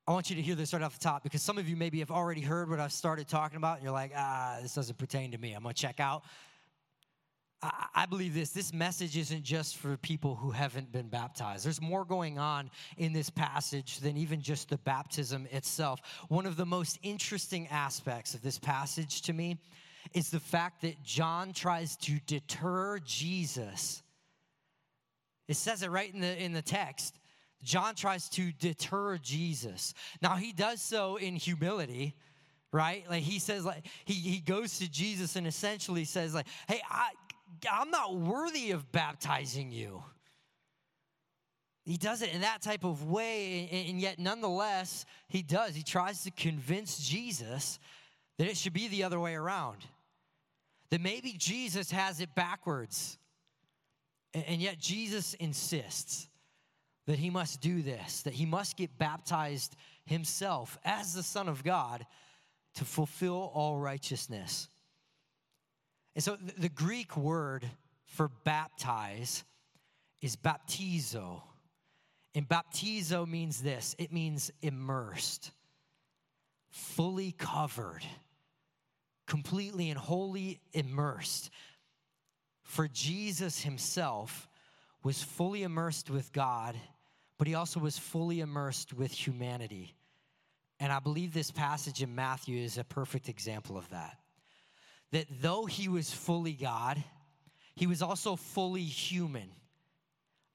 I 0.08 0.12
want 0.12 0.32
you 0.32 0.36
to 0.38 0.42
hear 0.42 0.56
this 0.56 0.74
right 0.74 0.82
off 0.82 0.98
the 0.98 1.04
top 1.04 1.22
because 1.22 1.44
some 1.44 1.60
of 1.60 1.70
you 1.70 1.76
maybe 1.76 2.00
have 2.00 2.10
already 2.10 2.42
heard 2.42 2.68
what 2.68 2.80
I've 2.80 2.92
started 2.92 3.28
talking 3.28 3.58
about 3.58 3.76
and 3.76 3.84
you're 3.84 3.94
like, 3.94 4.12
ah, 4.16 4.58
this 4.60 4.74
doesn't 4.74 4.98
pertain 4.98 5.32
to 5.32 5.38
me. 5.38 5.54
I'm 5.54 5.62
going 5.62 5.76
to 5.76 5.80
check 5.80 6.00
out. 6.00 6.24
I, 7.62 8.06
believe 8.06 8.34
this 8.34 8.52
this 8.52 8.74
message 8.74 9.18
isn't 9.18 9.44
just 9.44 9.78
for 9.78 9.98
people 9.98 10.36
who 10.36 10.52
haven't 10.52 10.92
been 10.94 11.10
baptized. 11.10 11.66
There's 11.66 11.82
more 11.82 12.06
going 12.06 12.40
on 12.40 12.72
in 12.98 13.12
this 13.12 13.30
passage 13.30 14.00
than 14.00 14.16
even 14.16 14.42
just 14.42 14.70
the 14.70 14.78
baptism 14.78 15.46
itself. 15.52 16.00
One 16.30 16.46
of 16.46 16.56
the 16.56 16.66
most 16.66 17.00
interesting 17.04 17.68
aspects 17.68 18.34
of 18.34 18.42
this 18.42 18.58
passage 18.58 19.24
to 19.24 19.34
me 19.34 19.58
is 20.14 20.30
the 20.30 20.40
fact 20.40 20.82
that 20.84 21.04
John 21.04 21.52
tries 21.52 21.98
to 21.98 22.20
deter 22.28 23.00
Jesus. 23.00 24.04
It 25.50 25.58
says 25.58 25.84
it 25.84 25.90
right 25.90 26.14
in 26.14 26.22
the, 26.22 26.42
in 26.42 26.54
the 26.54 26.62
text. 26.62 27.16
John 27.62 27.94
tries 27.94 28.30
to 28.30 28.54
deter 28.54 29.18
Jesus. 29.18 29.94
Now, 30.22 30.36
he 30.36 30.54
does 30.54 30.82
so 30.82 31.18
in 31.18 31.36
humility 31.36 32.16
right 32.72 33.04
like 33.10 33.24
he 33.24 33.40
says 33.40 33.66
like 33.66 33.84
he, 34.06 34.14
he 34.14 34.40
goes 34.40 34.78
to 34.78 34.88
jesus 34.88 35.36
and 35.36 35.48
essentially 35.48 36.06
says 36.06 36.36
like 36.36 36.46
hey 36.68 36.80
i 36.88 37.10
I'm 37.70 37.92
not 37.92 38.16
worthy 38.16 38.72
of 38.72 38.92
baptizing 38.92 39.72
you. 39.72 40.04
He 41.86 41.98
does 41.98 42.22
it 42.22 42.34
in 42.34 42.42
that 42.42 42.62
type 42.62 42.84
of 42.84 43.10
way, 43.10 43.88
and 43.90 44.00
yet 44.00 44.20
nonetheless, 44.20 45.06
he 45.28 45.42
does. 45.42 45.76
He 45.76 45.84
tries 45.84 46.24
to 46.24 46.32
convince 46.32 47.00
Jesus 47.00 47.80
that 48.38 48.48
it 48.48 48.58
should 48.58 48.74
be 48.74 48.88
the 48.88 49.04
other 49.04 49.20
way 49.20 49.34
around. 49.34 49.78
That 50.92 51.02
maybe 51.02 51.34
Jesus 51.38 51.90
has 51.92 52.20
it 52.22 52.36
backwards. 52.36 53.18
And 54.34 54.62
yet 54.62 54.78
Jesus 54.78 55.34
insists 55.36 56.30
that 57.08 57.18
he 57.18 57.32
must 57.32 57.62
do 57.62 57.82
this, 57.82 58.22
that 58.22 58.34
he 58.34 58.46
must 58.46 58.78
get 58.78 58.96
baptized 59.00 59.76
himself 60.06 60.78
as 60.86 61.16
the 61.16 61.24
Son 61.24 61.50
of 61.50 61.64
God 61.64 62.06
to 62.76 62.86
fulfill 62.86 63.52
all 63.56 63.80
righteousness. 63.80 64.70
And 66.16 66.24
so 66.24 66.38
the 66.58 66.70
Greek 66.70 67.16
word 67.16 67.66
for 68.06 68.30
baptize 68.44 69.44
is 70.22 70.36
baptizo. 70.36 71.42
And 72.36 72.48
baptizo 72.48 73.28
means 73.28 73.62
this 73.62 73.96
it 73.98 74.12
means 74.12 74.52
immersed, 74.62 75.52
fully 76.70 77.32
covered, 77.32 78.04
completely 79.28 79.90
and 79.90 80.00
wholly 80.00 80.60
immersed. 80.74 81.50
For 82.64 82.88
Jesus 82.88 83.62
himself 83.62 84.48
was 85.04 85.24
fully 85.24 85.64
immersed 85.64 86.10
with 86.10 86.32
God, 86.34 86.76
but 87.38 87.48
he 87.48 87.56
also 87.56 87.80
was 87.80 87.98
fully 87.98 88.42
immersed 88.42 88.94
with 88.94 89.12
humanity. 89.12 89.96
And 90.80 90.94
I 90.94 91.00
believe 91.00 91.34
this 91.34 91.52
passage 91.52 92.04
in 92.04 92.14
Matthew 92.14 92.62
is 92.62 92.78
a 92.78 92.84
perfect 92.84 93.28
example 93.28 93.78
of 93.78 93.90
that 93.90 94.19
that 95.12 95.26
though 95.42 95.66
he 95.66 95.88
was 95.88 96.12
fully 96.12 96.54
God, 96.54 97.04
he 97.76 97.88
was 97.88 98.02
also 98.02 98.36
fully 98.36 98.84
human. 98.84 99.50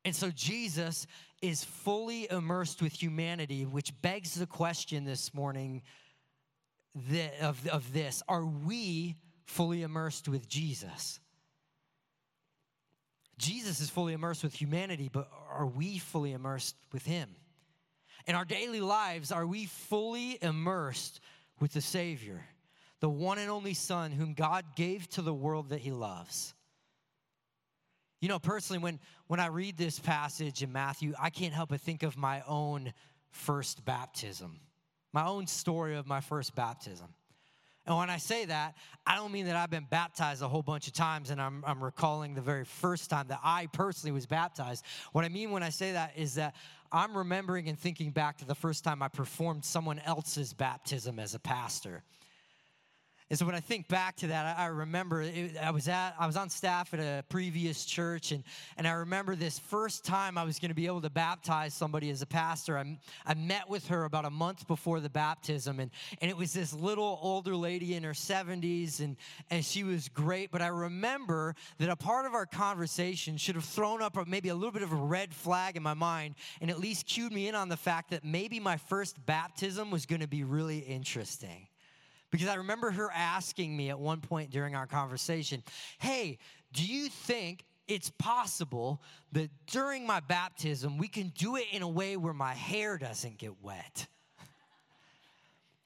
And 0.05 0.15
so 0.15 0.31
Jesus 0.31 1.07
is 1.41 1.65
fully 1.65 2.31
immersed 2.31 2.83
with 2.83 2.93
humanity, 2.93 3.65
which 3.65 3.93
begs 4.03 4.35
the 4.35 4.47
question 4.47 5.05
this 5.05 5.35
morning 5.35 5.83
that, 7.11 7.41
of, 7.41 7.67
of 7.69 7.93
this 7.93 8.23
Are 8.29 8.45
we 8.45 9.17
fully 9.47 9.83
immersed 9.83 10.29
with 10.29 10.49
Jesus? 10.49 11.21
Jesus 13.37 13.81
is 13.81 13.91
fully 13.91 14.13
immersed 14.13 14.45
with 14.45 14.55
humanity, 14.55 15.11
but 15.13 15.29
are 15.51 15.67
we 15.67 15.99
fully 15.99 16.33
immersed 16.33 16.77
with 16.93 17.05
him? 17.05 17.35
In 18.27 18.35
our 18.35 18.45
daily 18.45 18.81
lives, 18.81 19.33
are 19.33 19.47
we 19.47 19.67
fully 19.67 20.39
immersed 20.41 21.21
with 21.61 21.73
the 21.73 21.81
Savior? 21.81 22.45
The 23.05 23.09
one 23.11 23.37
and 23.37 23.51
only 23.51 23.75
Son 23.75 24.13
whom 24.13 24.33
God 24.33 24.65
gave 24.77 25.11
to 25.11 25.21
the 25.21 25.35
world 25.35 25.69
that 25.69 25.81
he 25.81 25.91
loves. 25.91 26.55
You 28.23 28.31
know, 28.31 28.39
personally, 28.39 28.79
when, 28.83 28.99
when 29.27 29.41
I 29.41 29.49
read 29.49 29.77
this 29.77 29.99
passage 29.99 30.63
in 30.63 30.73
Matthew, 30.73 31.13
I 31.21 31.29
can't 31.29 31.53
help 31.53 31.69
but 31.69 31.83
think 31.83 32.03
of 32.03 32.17
my 32.17 32.43
own 32.49 32.95
first 33.31 33.85
baptism, 33.85 34.59
my 35.13 35.27
own 35.27 35.47
story 35.47 35.97
of 35.97 36.07
my 36.07 36.23
first 36.23 36.55
baptism. 36.55 37.09
And 37.85 37.95
when 37.95 38.09
I 38.09 38.17
say 38.17 38.47
that, 38.47 38.75
I 39.07 39.17
don't 39.17 39.33
mean 39.33 39.45
that 39.49 39.57
I've 39.57 39.69
been 39.69 39.87
baptized 39.91 40.41
a 40.41 40.49
whole 40.49 40.63
bunch 40.63 40.87
of 40.87 40.95
times 40.95 41.29
and 41.29 41.43
I'm, 41.43 41.63
I'm 41.67 41.85
recalling 41.85 42.35
the 42.35 42.41
very 42.41 42.65
first 42.65 43.11
time 43.11 43.27
that 43.29 43.41
I 43.45 43.67
personally 43.67 44.13
was 44.13 44.25
baptized. 44.25 44.83
What 45.13 45.27
I 45.27 45.29
mean 45.29 45.51
when 45.51 45.63
I 45.63 45.69
say 45.69 45.93
that 45.93 46.15
is 46.17 46.37
that 46.37 46.57
I'm 46.91 47.15
remembering 47.15 47.69
and 47.69 47.79
thinking 47.79 48.13
back 48.13 48.39
to 48.39 48.47
the 48.47 48.55
first 48.55 48.83
time 48.83 49.03
I 49.03 49.09
performed 49.09 49.63
someone 49.63 49.99
else's 50.07 50.55
baptism 50.55 51.19
as 51.19 51.35
a 51.35 51.39
pastor. 51.39 52.03
And 53.31 53.39
so 53.39 53.47
when 53.47 53.55
I 53.55 53.61
think 53.61 53.89
back 53.89 54.17
to 54.17 54.27
that, 54.29 54.59
I, 54.59 54.67
remember 54.67 55.23
it, 55.23 55.57
I 55.57 55.71
was 55.71 55.89
at 55.89 56.15
I 56.19 56.27
was 56.27 56.37
on 56.37 56.51
staff 56.51 56.93
at 56.93 57.01
a 57.01 57.25
previous 57.31 57.87
church, 57.87 58.33
and 58.33 58.45
and 58.77 58.87
I 58.87 58.93
remember 58.93 59.35
this 59.35 59.59
first 59.59 60.05
time 60.05 60.37
I 60.37 60.45
was 60.45 60.59
going 60.59 60.69
to 60.69 60.75
be 60.75 60.85
able 60.87 61.01
to 61.01 61.11
baptize 61.11 61.73
somebody 61.73 62.11
as 62.11 62.21
a 62.21 62.27
pastor. 62.27 62.77
I, 62.77 62.99
I 63.25 63.33
met 63.33 63.69
with 63.69 63.87
her 63.89 64.05
about 64.05 64.27
a 64.27 64.31
month 64.31 64.69
before 64.69 65.01
the 65.01 65.09
baptism, 65.09 65.81
and 65.81 65.91
and 66.21 66.31
it 66.31 66.37
was 66.37 66.53
this 66.53 66.75
little 66.75 67.19
older 67.23 67.57
lady 67.57 67.95
in 67.95 68.03
her 68.03 68.13
70s, 68.13 69.01
and 69.01 69.17
and 69.49 69.65
she 69.65 69.85
was 69.85 70.11
great. 70.11 70.51
But 70.51 70.61
I 70.61 70.69
remember 70.69 71.55
that 71.79 71.89
a 71.89 71.97
part 71.97 72.27
of 72.27 72.35
our 72.35 72.47
conversation 72.47 73.39
should 73.39 73.55
have 73.55 73.65
thrown 73.65 74.03
up 74.03 74.19
maybe 74.29 74.51
a 74.51 74.55
little 74.55 74.71
bit 74.71 74.83
of 74.83 74.93
a 74.93 74.97
red 74.97 75.33
flag 75.33 75.79
in 75.79 75.83
my 75.83 75.95
mind, 75.95 76.35
and 76.61 76.71
at 76.71 76.79
least 76.79 77.07
cued 77.07 77.33
me 77.33 77.49
in 77.49 77.55
on 77.55 77.71
the 77.71 77.77
fact 77.79 78.11
that 78.11 78.23
maybe 78.23 78.61
my 78.61 78.77
first 78.77 79.25
baptism 79.25 79.91
was 79.91 80.05
going 80.05 80.21
to 80.21 80.29
be 80.29 80.45
really 80.45 80.81
interesting. 80.81 81.69
Because 82.35 82.49
I 82.49 82.57
remember 82.57 82.91
her 82.91 83.13
asking 83.15 83.77
me 83.77 83.91
at 83.91 84.01
one 84.01 84.21
point 84.21 84.51
during 84.51 84.75
our 84.75 84.89
conversation, 84.89 85.63
Hey, 86.01 86.39
do 86.73 86.85
you 86.85 87.09
think 87.09 87.65
it's 87.87 88.11
possible 88.11 89.01
that 89.31 89.51
during 89.69 90.05
my 90.05 90.19
baptism 90.19 90.99
we 90.99 91.07
can 91.07 91.29
do 91.39 91.55
it 91.55 91.67
in 91.71 91.83
a 91.83 91.89
way 91.89 92.17
where 92.17 92.35
my 92.35 92.53
hair 92.53 92.99
doesn't 92.99 93.39
get 93.39 93.63
wet? 93.63 94.09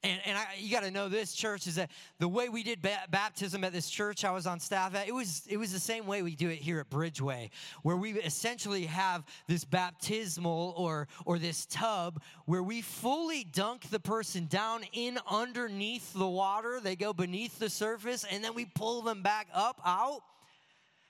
And, 0.01 0.21
and 0.25 0.37
I, 0.37 0.45
you 0.57 0.71
got 0.71 0.83
to 0.83 0.91
know 0.91 1.09
this 1.09 1.33
church 1.33 1.67
is 1.67 1.75
that 1.75 1.91
the 2.19 2.27
way 2.27 2.47
we 2.47 2.63
did 2.63 2.81
ba- 2.81 3.03
baptism 3.09 3.65
at 3.65 3.73
this 3.73 3.89
church 3.89 4.23
I 4.23 4.31
was 4.31 4.47
on 4.47 4.61
staff 4.61 4.95
at, 4.95 5.09
it 5.09 5.13
was, 5.13 5.43
it 5.49 5.57
was 5.57 5.73
the 5.73 5.79
same 5.79 6.07
way 6.07 6.21
we 6.21 6.35
do 6.35 6.47
it 6.49 6.59
here 6.59 6.79
at 6.79 6.89
Bridgeway, 6.89 7.49
where 7.83 7.97
we 7.97 8.13
essentially 8.13 8.85
have 8.85 9.25
this 9.47 9.65
baptismal 9.65 10.73
or, 10.77 11.09
or 11.25 11.37
this 11.37 11.65
tub 11.65 12.21
where 12.45 12.63
we 12.63 12.81
fully 12.81 13.43
dunk 13.43 13.89
the 13.89 13.99
person 13.99 14.45
down 14.45 14.83
in 14.93 15.19
underneath 15.29 16.13
the 16.13 16.27
water. 16.27 16.79
They 16.81 16.95
go 16.95 17.11
beneath 17.11 17.59
the 17.59 17.69
surface 17.69 18.25
and 18.31 18.41
then 18.41 18.53
we 18.53 18.65
pull 18.65 19.01
them 19.01 19.21
back 19.21 19.47
up 19.53 19.81
out. 19.85 20.21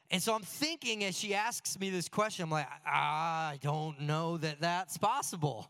And 0.10 0.22
so 0.24 0.34
I'm 0.34 0.41
thinking 0.41 1.03
as 1.03 1.15
she 1.15 1.36
asks 1.36 1.79
me 1.79 1.91
this 1.91 2.10
question, 2.10 2.41
I'm 2.43 2.50
like, 2.50 2.67
I 2.88 3.60
don't 3.62 4.01
know 4.01 4.38
that 4.38 4.62
that's 4.62 4.98
possible. 4.98 5.69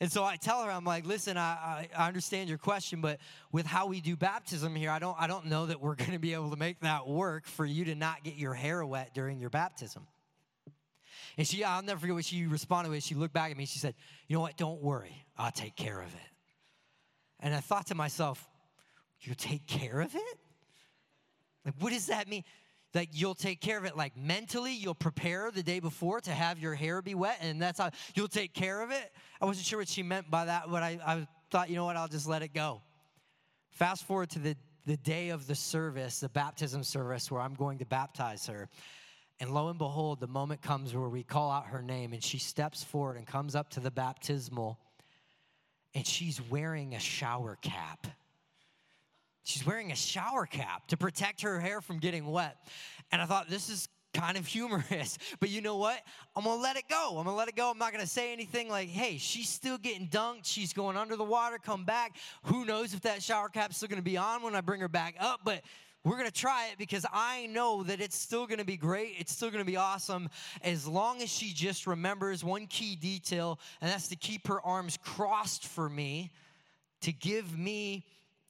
And 0.00 0.10
so 0.10 0.24
I 0.24 0.36
tell 0.36 0.62
her, 0.64 0.70
I'm 0.70 0.84
like, 0.84 1.06
listen, 1.06 1.36
I, 1.36 1.88
I, 1.96 2.06
understand 2.08 2.48
your 2.48 2.58
question, 2.58 3.00
but 3.00 3.20
with 3.52 3.64
how 3.64 3.86
we 3.86 4.00
do 4.00 4.16
baptism 4.16 4.74
here, 4.74 4.90
I 4.90 4.98
don't, 4.98 5.16
I 5.18 5.26
don't 5.28 5.46
know 5.46 5.66
that 5.66 5.80
we're 5.80 5.94
going 5.94 6.10
to 6.12 6.18
be 6.18 6.34
able 6.34 6.50
to 6.50 6.56
make 6.56 6.80
that 6.80 7.06
work 7.06 7.46
for 7.46 7.64
you 7.64 7.84
to 7.86 7.94
not 7.94 8.24
get 8.24 8.34
your 8.34 8.54
hair 8.54 8.84
wet 8.84 9.14
during 9.14 9.38
your 9.38 9.50
baptism. 9.50 10.06
And 11.38 11.46
she, 11.46 11.64
I'll 11.64 11.82
never 11.82 12.00
forget 12.00 12.14
what 12.14 12.24
she 12.24 12.46
responded 12.46 12.90
with. 12.90 13.02
She 13.02 13.14
looked 13.14 13.34
back 13.34 13.50
at 13.50 13.56
me. 13.56 13.66
She 13.66 13.78
said, 13.78 13.94
you 14.28 14.36
know 14.36 14.40
what? 14.40 14.56
Don't 14.56 14.82
worry. 14.82 15.24
I'll 15.36 15.50
take 15.50 15.76
care 15.76 16.00
of 16.00 16.12
it. 16.12 16.30
And 17.40 17.54
I 17.54 17.60
thought 17.60 17.86
to 17.88 17.94
myself, 17.94 18.48
You'll 19.24 19.34
take 19.36 19.66
care 19.66 20.00
of 20.00 20.14
it? 20.14 20.38
Like, 21.64 21.74
what 21.78 21.92
does 21.92 22.06
that 22.06 22.28
mean? 22.28 22.44
Like, 22.94 23.10
you'll 23.12 23.34
take 23.34 23.60
care 23.60 23.76
of 23.76 23.84
it, 23.84 23.96
like 23.96 24.16
mentally, 24.16 24.72
you'll 24.72 24.94
prepare 24.94 25.50
the 25.50 25.64
day 25.64 25.80
before 25.80 26.20
to 26.20 26.30
have 26.30 26.60
your 26.60 26.74
hair 26.74 27.02
be 27.02 27.16
wet, 27.16 27.38
and 27.40 27.60
that's 27.60 27.80
how 27.80 27.90
you'll 28.14 28.28
take 28.28 28.54
care 28.54 28.82
of 28.82 28.92
it. 28.92 29.12
I 29.40 29.46
wasn't 29.46 29.66
sure 29.66 29.80
what 29.80 29.88
she 29.88 30.04
meant 30.04 30.30
by 30.30 30.44
that, 30.44 30.70
but 30.70 30.84
I, 30.84 31.00
I 31.04 31.26
thought, 31.50 31.68
you 31.70 31.74
know 31.74 31.84
what, 31.84 31.96
I'll 31.96 32.06
just 32.06 32.28
let 32.28 32.42
it 32.42 32.54
go. 32.54 32.82
Fast 33.70 34.06
forward 34.06 34.30
to 34.30 34.38
the, 34.38 34.56
the 34.86 34.96
day 34.98 35.30
of 35.30 35.48
the 35.48 35.56
service, 35.56 36.20
the 36.20 36.28
baptism 36.28 36.84
service, 36.84 37.32
where 37.32 37.40
I'm 37.40 37.54
going 37.54 37.78
to 37.78 37.84
baptize 37.84 38.46
her. 38.46 38.68
And 39.40 39.52
lo 39.52 39.68
and 39.68 39.78
behold, 39.78 40.20
the 40.20 40.28
moment 40.28 40.62
comes 40.62 40.94
where 40.94 41.08
we 41.08 41.24
call 41.24 41.50
out 41.50 41.66
her 41.66 41.82
name, 41.82 42.12
and 42.12 42.22
she 42.22 42.38
steps 42.38 42.84
forward 42.84 43.16
and 43.16 43.26
comes 43.26 43.56
up 43.56 43.70
to 43.70 43.80
the 43.80 43.90
baptismal, 43.90 44.78
and 45.94 46.06
she's 46.06 46.40
wearing 46.40 46.94
a 46.94 47.00
shower 47.00 47.58
cap. 47.60 48.06
She's 49.44 49.64
wearing 49.66 49.92
a 49.92 49.96
shower 49.96 50.46
cap 50.46 50.88
to 50.88 50.96
protect 50.96 51.42
her 51.42 51.60
hair 51.60 51.80
from 51.80 51.98
getting 51.98 52.26
wet. 52.26 52.56
And 53.12 53.22
I 53.22 53.26
thought, 53.26 53.48
this 53.48 53.68
is 53.68 53.88
kind 54.14 54.36
of 54.36 54.46
humorous. 54.48 55.18
But 55.40 55.50
you 55.50 55.60
know 55.60 55.76
what? 55.76 56.00
I'm 56.34 56.44
gonna 56.44 56.60
let 56.60 56.76
it 56.76 56.84
go. 56.88 57.18
I'm 57.18 57.24
gonna 57.24 57.36
let 57.36 57.48
it 57.48 57.56
go. 57.56 57.70
I'm 57.70 57.78
not 57.78 57.92
gonna 57.92 58.06
say 58.06 58.32
anything 58.32 58.68
like, 58.68 58.88
hey, 58.88 59.18
she's 59.18 59.48
still 59.48 59.78
getting 59.78 60.08
dunked. 60.08 60.44
She's 60.46 60.72
going 60.72 60.96
under 60.96 61.16
the 61.16 61.24
water, 61.24 61.58
come 61.62 61.84
back. 61.84 62.16
Who 62.44 62.64
knows 62.64 62.94
if 62.94 63.02
that 63.02 63.22
shower 63.22 63.48
cap's 63.48 63.76
still 63.76 63.88
gonna 63.88 64.02
be 64.02 64.16
on 64.16 64.42
when 64.42 64.54
I 64.54 64.60
bring 64.60 64.80
her 64.80 64.88
back 64.88 65.16
up? 65.20 65.40
But 65.44 65.62
we're 66.04 66.22
to 66.22 66.30
try 66.30 66.68
it 66.70 66.76
because 66.76 67.06
I 67.10 67.46
know 67.46 67.82
that 67.84 68.00
it's 68.00 68.18
still 68.18 68.46
to 68.46 68.64
be 68.64 68.76
great. 68.76 69.14
It's 69.18 69.32
still 69.32 69.50
to 69.50 69.64
be 69.64 69.78
awesome 69.78 70.28
as 70.62 70.86
long 70.86 71.22
as 71.22 71.30
she 71.30 71.54
just 71.54 71.86
remembers 71.86 72.44
one 72.44 72.66
key 72.66 72.94
detail, 72.94 73.58
and 73.80 73.90
that's 73.90 74.08
to 74.08 74.16
keep 74.16 74.46
her 74.48 74.60
arms 74.60 74.98
crossed 75.02 75.66
for 75.66 75.88
me, 75.88 76.30
to 77.00 77.12
give 77.12 77.58
me 77.58 78.04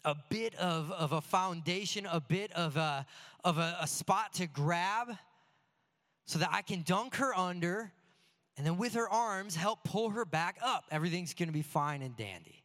a 0.04 0.14
bit 0.28 0.54
of, 0.56 0.90
of 0.92 1.12
a 1.12 1.20
foundation, 1.20 2.06
a 2.10 2.20
bit 2.20 2.52
of 2.52 2.76
a, 2.76 3.06
of 3.42 3.58
a, 3.58 3.78
a 3.80 3.86
spot 3.86 4.34
to 4.34 4.46
grab 4.46 5.16
so 6.26 6.38
that 6.38 6.50
I 6.52 6.62
can 6.62 6.82
dunk 6.82 7.16
her 7.16 7.34
under 7.34 7.92
and 8.56 8.66
then 8.66 8.76
with 8.76 8.94
her 8.94 9.08
arms 9.08 9.56
help 9.56 9.82
pull 9.84 10.10
her 10.10 10.24
back 10.24 10.58
up. 10.62 10.84
Everything's 10.90 11.34
to 11.48 11.52
be 11.52 11.62
fine 11.62 12.02
and 12.02 12.16
dandy. 12.16 12.63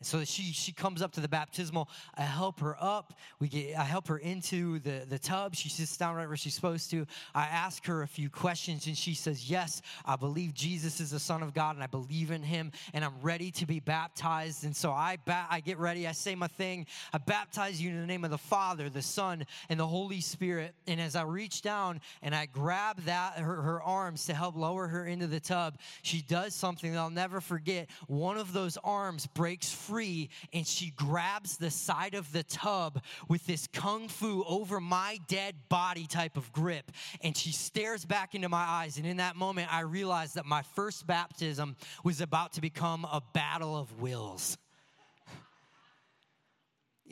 And 0.00 0.06
so 0.06 0.24
she 0.24 0.52
she 0.52 0.70
comes 0.70 1.02
up 1.02 1.12
to 1.12 1.20
the 1.20 1.28
baptismal. 1.28 1.88
I 2.14 2.22
help 2.22 2.60
her 2.60 2.76
up. 2.80 3.14
We 3.40 3.48
get 3.48 3.76
I 3.76 3.82
help 3.82 4.06
her 4.06 4.18
into 4.18 4.78
the, 4.78 5.04
the 5.08 5.18
tub. 5.18 5.56
She 5.56 5.68
sits 5.68 5.96
down 5.96 6.14
right 6.14 6.28
where 6.28 6.36
she's 6.36 6.54
supposed 6.54 6.90
to. 6.92 7.04
I 7.34 7.46
ask 7.46 7.84
her 7.86 8.02
a 8.02 8.06
few 8.06 8.30
questions 8.30 8.86
and 8.86 8.96
she 8.96 9.14
says, 9.14 9.50
Yes, 9.50 9.82
I 10.06 10.14
believe 10.14 10.54
Jesus 10.54 11.00
is 11.00 11.10
the 11.10 11.18
Son 11.18 11.42
of 11.42 11.52
God 11.52 11.74
and 11.74 11.82
I 11.82 11.88
believe 11.88 12.30
in 12.30 12.44
him 12.44 12.70
and 12.94 13.04
I'm 13.04 13.20
ready 13.22 13.50
to 13.52 13.66
be 13.66 13.80
baptized. 13.80 14.64
And 14.64 14.74
so 14.74 14.92
I 14.92 15.18
ba- 15.24 15.46
I 15.50 15.58
get 15.58 15.78
ready, 15.78 16.06
I 16.06 16.12
say 16.12 16.36
my 16.36 16.46
thing. 16.46 16.86
I 17.12 17.18
baptize 17.18 17.82
you 17.82 17.90
in 17.90 18.00
the 18.00 18.06
name 18.06 18.24
of 18.24 18.30
the 18.30 18.38
Father, 18.38 18.88
the 18.88 19.02
Son, 19.02 19.44
and 19.68 19.80
the 19.80 19.86
Holy 19.86 20.20
Spirit. 20.20 20.74
And 20.86 21.00
as 21.00 21.16
I 21.16 21.22
reach 21.22 21.60
down 21.60 22.00
and 22.22 22.36
I 22.36 22.46
grab 22.46 23.00
that 23.02 23.38
her, 23.38 23.62
her 23.62 23.82
arms 23.82 24.26
to 24.26 24.34
help 24.34 24.54
lower 24.54 24.86
her 24.86 25.06
into 25.06 25.26
the 25.26 25.40
tub, 25.40 25.76
she 26.02 26.22
does 26.22 26.54
something 26.54 26.92
that 26.92 26.98
I'll 26.98 27.10
never 27.10 27.40
forget. 27.40 27.88
One 28.06 28.38
of 28.38 28.52
those 28.52 28.76
arms 28.84 29.26
breaks 29.26 29.72
free 29.72 29.87
and 29.88 30.66
she 30.66 30.90
grabs 30.90 31.56
the 31.56 31.70
side 31.70 32.14
of 32.14 32.30
the 32.32 32.42
tub 32.42 33.02
with 33.28 33.46
this 33.46 33.66
kung 33.72 34.08
fu 34.08 34.44
over 34.46 34.80
my 34.80 35.18
dead 35.28 35.54
body 35.68 36.06
type 36.06 36.36
of 36.36 36.52
grip. 36.52 36.90
And 37.22 37.36
she 37.36 37.52
stares 37.52 38.04
back 38.04 38.34
into 38.34 38.48
my 38.48 38.62
eyes. 38.62 38.98
And 38.98 39.06
in 39.06 39.18
that 39.18 39.36
moment, 39.36 39.72
I 39.72 39.80
realized 39.80 40.34
that 40.34 40.46
my 40.46 40.62
first 40.62 41.06
baptism 41.06 41.76
was 42.04 42.20
about 42.20 42.52
to 42.54 42.60
become 42.60 43.04
a 43.04 43.22
battle 43.32 43.76
of 43.76 44.00
wills. 44.00 44.58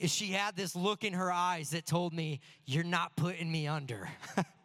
She 0.05 0.27
had 0.27 0.57
this 0.57 0.77
look 0.77 1.05
in 1.05 1.15
her 1.15 1.33
eyes 1.33 1.71
that 1.71 1.87
told 1.87 2.13
me, 2.13 2.41
You're 2.67 2.85
not 2.85 3.17
putting 3.17 3.51
me 3.51 3.67
under. 3.67 4.11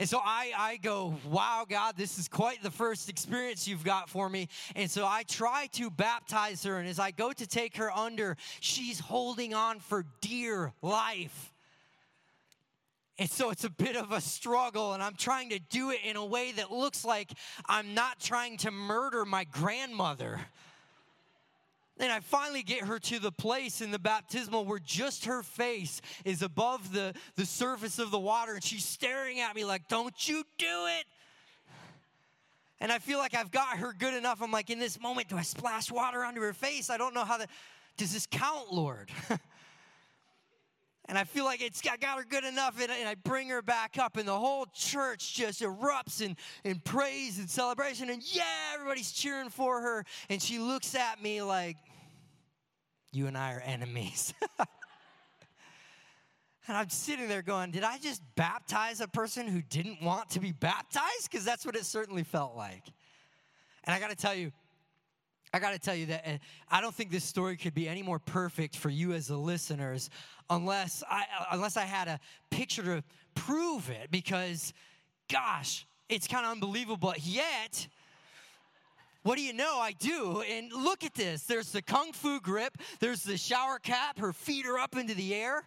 And 0.00 0.08
so 0.08 0.18
I, 0.24 0.50
I 0.56 0.76
go, 0.78 1.14
wow, 1.26 1.66
God, 1.68 1.94
this 1.94 2.18
is 2.18 2.26
quite 2.26 2.62
the 2.62 2.70
first 2.70 3.10
experience 3.10 3.68
you've 3.68 3.84
got 3.84 4.08
for 4.08 4.30
me. 4.30 4.48
And 4.74 4.90
so 4.90 5.04
I 5.04 5.24
try 5.24 5.68
to 5.72 5.90
baptize 5.90 6.64
her. 6.64 6.78
And 6.78 6.88
as 6.88 6.98
I 6.98 7.10
go 7.10 7.32
to 7.32 7.46
take 7.46 7.76
her 7.76 7.92
under, 7.92 8.38
she's 8.60 8.98
holding 8.98 9.52
on 9.52 9.78
for 9.78 10.06
dear 10.22 10.72
life. 10.80 11.52
And 13.18 13.28
so 13.28 13.50
it's 13.50 13.64
a 13.64 13.70
bit 13.70 13.96
of 13.96 14.12
a 14.12 14.22
struggle, 14.22 14.94
and 14.94 15.02
I'm 15.02 15.16
trying 15.16 15.50
to 15.50 15.58
do 15.58 15.90
it 15.90 15.98
in 16.02 16.16
a 16.16 16.24
way 16.24 16.52
that 16.52 16.72
looks 16.72 17.04
like 17.04 17.30
I'm 17.66 17.92
not 17.92 18.18
trying 18.18 18.56
to 18.58 18.70
murder 18.70 19.26
my 19.26 19.44
grandmother. 19.44 20.40
And 22.00 22.10
I 22.10 22.20
finally 22.20 22.62
get 22.62 22.84
her 22.84 22.98
to 22.98 23.18
the 23.18 23.30
place 23.30 23.82
in 23.82 23.90
the 23.90 23.98
baptismal 23.98 24.64
where 24.64 24.78
just 24.78 25.26
her 25.26 25.42
face 25.42 26.00
is 26.24 26.40
above 26.40 26.92
the, 26.92 27.14
the 27.36 27.44
surface 27.44 27.98
of 27.98 28.10
the 28.10 28.18
water, 28.18 28.54
and 28.54 28.64
she's 28.64 28.86
staring 28.86 29.40
at 29.40 29.54
me 29.54 29.66
like, 29.66 29.86
Don't 29.88 30.26
you 30.26 30.42
do 30.56 30.86
it! 30.98 31.04
And 32.80 32.90
I 32.90 32.98
feel 32.98 33.18
like 33.18 33.34
I've 33.34 33.50
got 33.50 33.76
her 33.76 33.92
good 33.92 34.14
enough. 34.14 34.40
I'm 34.40 34.50
like, 34.50 34.70
in 34.70 34.78
this 34.78 34.98
moment, 34.98 35.28
do 35.28 35.36
I 35.36 35.42
splash 35.42 35.90
water 35.90 36.24
onto 36.24 36.40
her 36.40 36.54
face? 36.54 36.88
I 36.88 36.96
don't 36.96 37.12
know 37.12 37.24
how 37.24 37.36
to. 37.36 37.46
Does 37.98 38.14
this 38.14 38.26
count, 38.26 38.72
Lord? 38.72 39.10
and 41.04 41.18
I 41.18 41.24
feel 41.24 41.44
like 41.44 41.60
it's 41.60 41.82
I 41.86 41.98
got 41.98 42.16
her 42.16 42.24
good 42.24 42.44
enough, 42.44 42.80
and, 42.80 42.90
and, 42.90 43.06
I 43.06 43.16
bring 43.16 43.50
her 43.50 43.60
back 43.60 43.98
up, 43.98 44.16
and 44.16 44.26
the 44.26 44.38
whole 44.38 44.64
church 44.72 45.34
just 45.34 45.60
erupts 45.60 46.22
in, 46.22 46.34
in 46.64 46.78
praise 46.78 47.38
and 47.38 47.50
celebration, 47.50 48.08
and 48.08 48.22
yeah, 48.34 48.72
everybody's 48.72 49.12
cheering 49.12 49.50
for 49.50 49.82
her, 49.82 50.06
and 50.30 50.40
she 50.40 50.58
looks 50.58 50.94
at 50.94 51.22
me 51.22 51.42
like, 51.42 51.76
you 53.12 53.26
and 53.26 53.36
I 53.36 53.54
are 53.54 53.60
enemies. 53.60 54.32
and 54.58 54.66
I'm 56.76 56.88
sitting 56.88 57.28
there 57.28 57.42
going, 57.42 57.70
Did 57.70 57.84
I 57.84 57.98
just 57.98 58.22
baptize 58.36 59.00
a 59.00 59.08
person 59.08 59.46
who 59.46 59.62
didn't 59.62 60.02
want 60.02 60.30
to 60.30 60.40
be 60.40 60.52
baptized? 60.52 61.30
Because 61.30 61.44
that's 61.44 61.66
what 61.66 61.76
it 61.76 61.84
certainly 61.84 62.22
felt 62.22 62.56
like. 62.56 62.84
And 63.84 63.94
I 63.94 64.00
got 64.00 64.10
to 64.10 64.16
tell 64.16 64.34
you, 64.34 64.52
I 65.52 65.58
got 65.58 65.72
to 65.72 65.78
tell 65.78 65.94
you 65.94 66.06
that 66.06 66.40
I 66.70 66.80
don't 66.80 66.94
think 66.94 67.10
this 67.10 67.24
story 67.24 67.56
could 67.56 67.74
be 67.74 67.88
any 67.88 68.02
more 68.02 68.20
perfect 68.20 68.76
for 68.76 68.88
you 68.88 69.12
as 69.12 69.26
the 69.26 69.36
listeners 69.36 70.08
unless 70.48 71.02
I, 71.10 71.24
unless 71.50 71.76
I 71.76 71.84
had 71.84 72.06
a 72.06 72.20
picture 72.50 72.82
to 72.82 73.04
prove 73.34 73.90
it 73.90 74.10
because, 74.10 74.72
gosh, 75.28 75.86
it's 76.08 76.28
kind 76.28 76.44
of 76.44 76.52
unbelievable. 76.52 76.96
But 76.96 77.24
yet, 77.24 77.88
what 79.22 79.36
do 79.36 79.42
you 79.42 79.52
know? 79.52 79.78
I 79.78 79.92
do. 79.92 80.42
And 80.42 80.72
look 80.72 81.04
at 81.04 81.14
this. 81.14 81.44
There's 81.44 81.72
the 81.72 81.82
kung 81.82 82.12
fu 82.12 82.40
grip, 82.40 82.78
there's 83.00 83.22
the 83.22 83.36
shower 83.36 83.78
cap, 83.78 84.18
her 84.18 84.32
feet 84.32 84.66
are 84.66 84.78
up 84.78 84.96
into 84.96 85.14
the 85.14 85.34
air, 85.34 85.64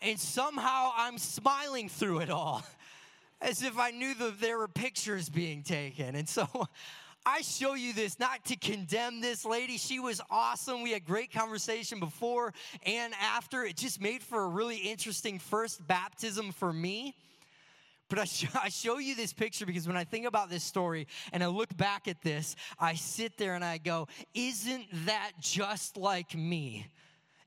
and 0.00 0.18
somehow 0.18 0.90
I'm 0.96 1.18
smiling 1.18 1.88
through 1.88 2.20
it 2.20 2.30
all 2.30 2.64
as 3.40 3.62
if 3.62 3.78
I 3.78 3.90
knew 3.90 4.14
that 4.14 4.40
there 4.40 4.58
were 4.58 4.68
pictures 4.68 5.28
being 5.28 5.62
taken. 5.62 6.14
And 6.14 6.28
so 6.28 6.48
I 7.26 7.42
show 7.42 7.74
you 7.74 7.92
this 7.92 8.18
not 8.18 8.44
to 8.46 8.56
condemn 8.56 9.20
this 9.20 9.44
lady. 9.44 9.76
She 9.76 10.00
was 10.00 10.20
awesome. 10.30 10.82
We 10.82 10.90
had 10.90 11.04
great 11.04 11.32
conversation 11.32 12.00
before 12.00 12.52
and 12.84 13.14
after. 13.20 13.64
It 13.64 13.76
just 13.76 14.00
made 14.00 14.22
for 14.22 14.42
a 14.42 14.48
really 14.48 14.78
interesting 14.78 15.38
first 15.38 15.86
baptism 15.86 16.50
for 16.52 16.72
me. 16.72 17.14
But 18.12 18.18
I, 18.18 18.24
sh- 18.26 18.46
I 18.62 18.68
show 18.68 18.98
you 18.98 19.14
this 19.14 19.32
picture 19.32 19.64
because 19.64 19.88
when 19.88 19.96
I 19.96 20.04
think 20.04 20.26
about 20.26 20.50
this 20.50 20.62
story 20.62 21.06
and 21.32 21.42
I 21.42 21.46
look 21.46 21.74
back 21.78 22.08
at 22.08 22.20
this, 22.20 22.56
I 22.78 22.92
sit 22.92 23.38
there 23.38 23.54
and 23.54 23.64
I 23.64 23.78
go, 23.78 24.06
Isn't 24.34 24.84
that 25.06 25.32
just 25.40 25.96
like 25.96 26.36
me? 26.36 26.86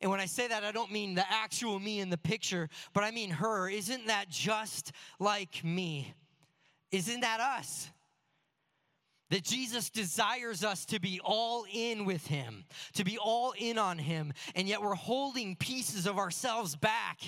And 0.02 0.10
when 0.10 0.20
I 0.20 0.26
say 0.26 0.48
that, 0.48 0.64
I 0.64 0.72
don't 0.72 0.92
mean 0.92 1.14
the 1.14 1.26
actual 1.32 1.80
me 1.80 2.00
in 2.00 2.10
the 2.10 2.18
picture, 2.18 2.68
but 2.94 3.04
I 3.04 3.12
mean 3.12 3.30
her. 3.30 3.70
Isn't 3.70 4.08
that 4.08 4.28
just 4.28 4.92
like 5.20 5.64
me? 5.64 6.12
Isn't 6.92 7.22
that 7.22 7.40
us? 7.40 7.88
That 9.30 9.44
Jesus 9.44 9.92
desires 9.92 10.64
us 10.64 10.86
to 10.86 11.00
be 11.00 11.22
all 11.24 11.68
in 11.72 12.06
with 12.06 12.26
Him, 12.26 12.66
to 12.94 13.04
be 13.04 13.20
all 13.20 13.54
in 13.56 13.78
on 13.78 14.00
Him, 14.00 14.34
and 14.56 14.68
yet 14.68 14.82
we're 14.82 14.96
holding 14.96 15.56
pieces 15.56 16.08
of 16.08 16.18
ourselves 16.18 16.76
back 16.76 17.20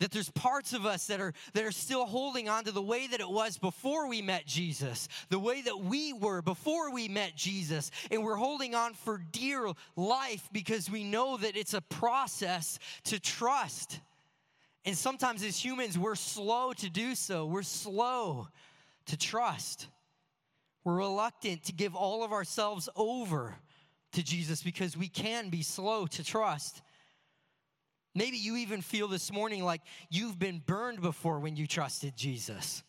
that 0.00 0.10
there's 0.10 0.30
parts 0.30 0.72
of 0.72 0.84
us 0.84 1.06
that 1.06 1.20
are 1.20 1.32
that 1.54 1.64
are 1.64 1.72
still 1.72 2.06
holding 2.06 2.48
on 2.48 2.64
to 2.64 2.72
the 2.72 2.82
way 2.82 3.06
that 3.06 3.20
it 3.20 3.28
was 3.28 3.58
before 3.58 4.08
we 4.08 4.20
met 4.22 4.46
Jesus, 4.46 5.08
the 5.30 5.38
way 5.38 5.62
that 5.62 5.80
we 5.80 6.12
were 6.12 6.42
before 6.42 6.90
we 6.92 7.08
met 7.08 7.34
Jesus, 7.36 7.90
and 8.10 8.22
we're 8.22 8.36
holding 8.36 8.74
on 8.74 8.94
for 8.94 9.22
dear 9.32 9.70
life 9.96 10.48
because 10.52 10.90
we 10.90 11.04
know 11.04 11.36
that 11.38 11.56
it's 11.56 11.74
a 11.74 11.80
process 11.80 12.78
to 13.04 13.18
trust. 13.18 14.00
And 14.84 14.96
sometimes 14.96 15.42
as 15.42 15.58
humans, 15.58 15.98
we're 15.98 16.14
slow 16.14 16.72
to 16.74 16.88
do 16.88 17.14
so. 17.14 17.46
We're 17.46 17.62
slow 17.62 18.48
to 19.06 19.16
trust. 19.16 19.88
We're 20.84 20.98
reluctant 20.98 21.64
to 21.64 21.72
give 21.72 21.96
all 21.96 22.22
of 22.22 22.32
ourselves 22.32 22.88
over 22.94 23.56
to 24.12 24.22
Jesus 24.22 24.62
because 24.62 24.96
we 24.96 25.08
can 25.08 25.50
be 25.50 25.62
slow 25.62 26.06
to 26.06 26.22
trust. 26.22 26.82
Maybe 28.16 28.38
you 28.38 28.56
even 28.56 28.80
feel 28.80 29.08
this 29.08 29.30
morning 29.30 29.62
like 29.62 29.82
you've 30.08 30.38
been 30.38 30.62
burned 30.64 31.02
before 31.02 31.38
when 31.38 31.54
you 31.54 31.66
trusted 31.66 32.16
Jesus. 32.16 32.82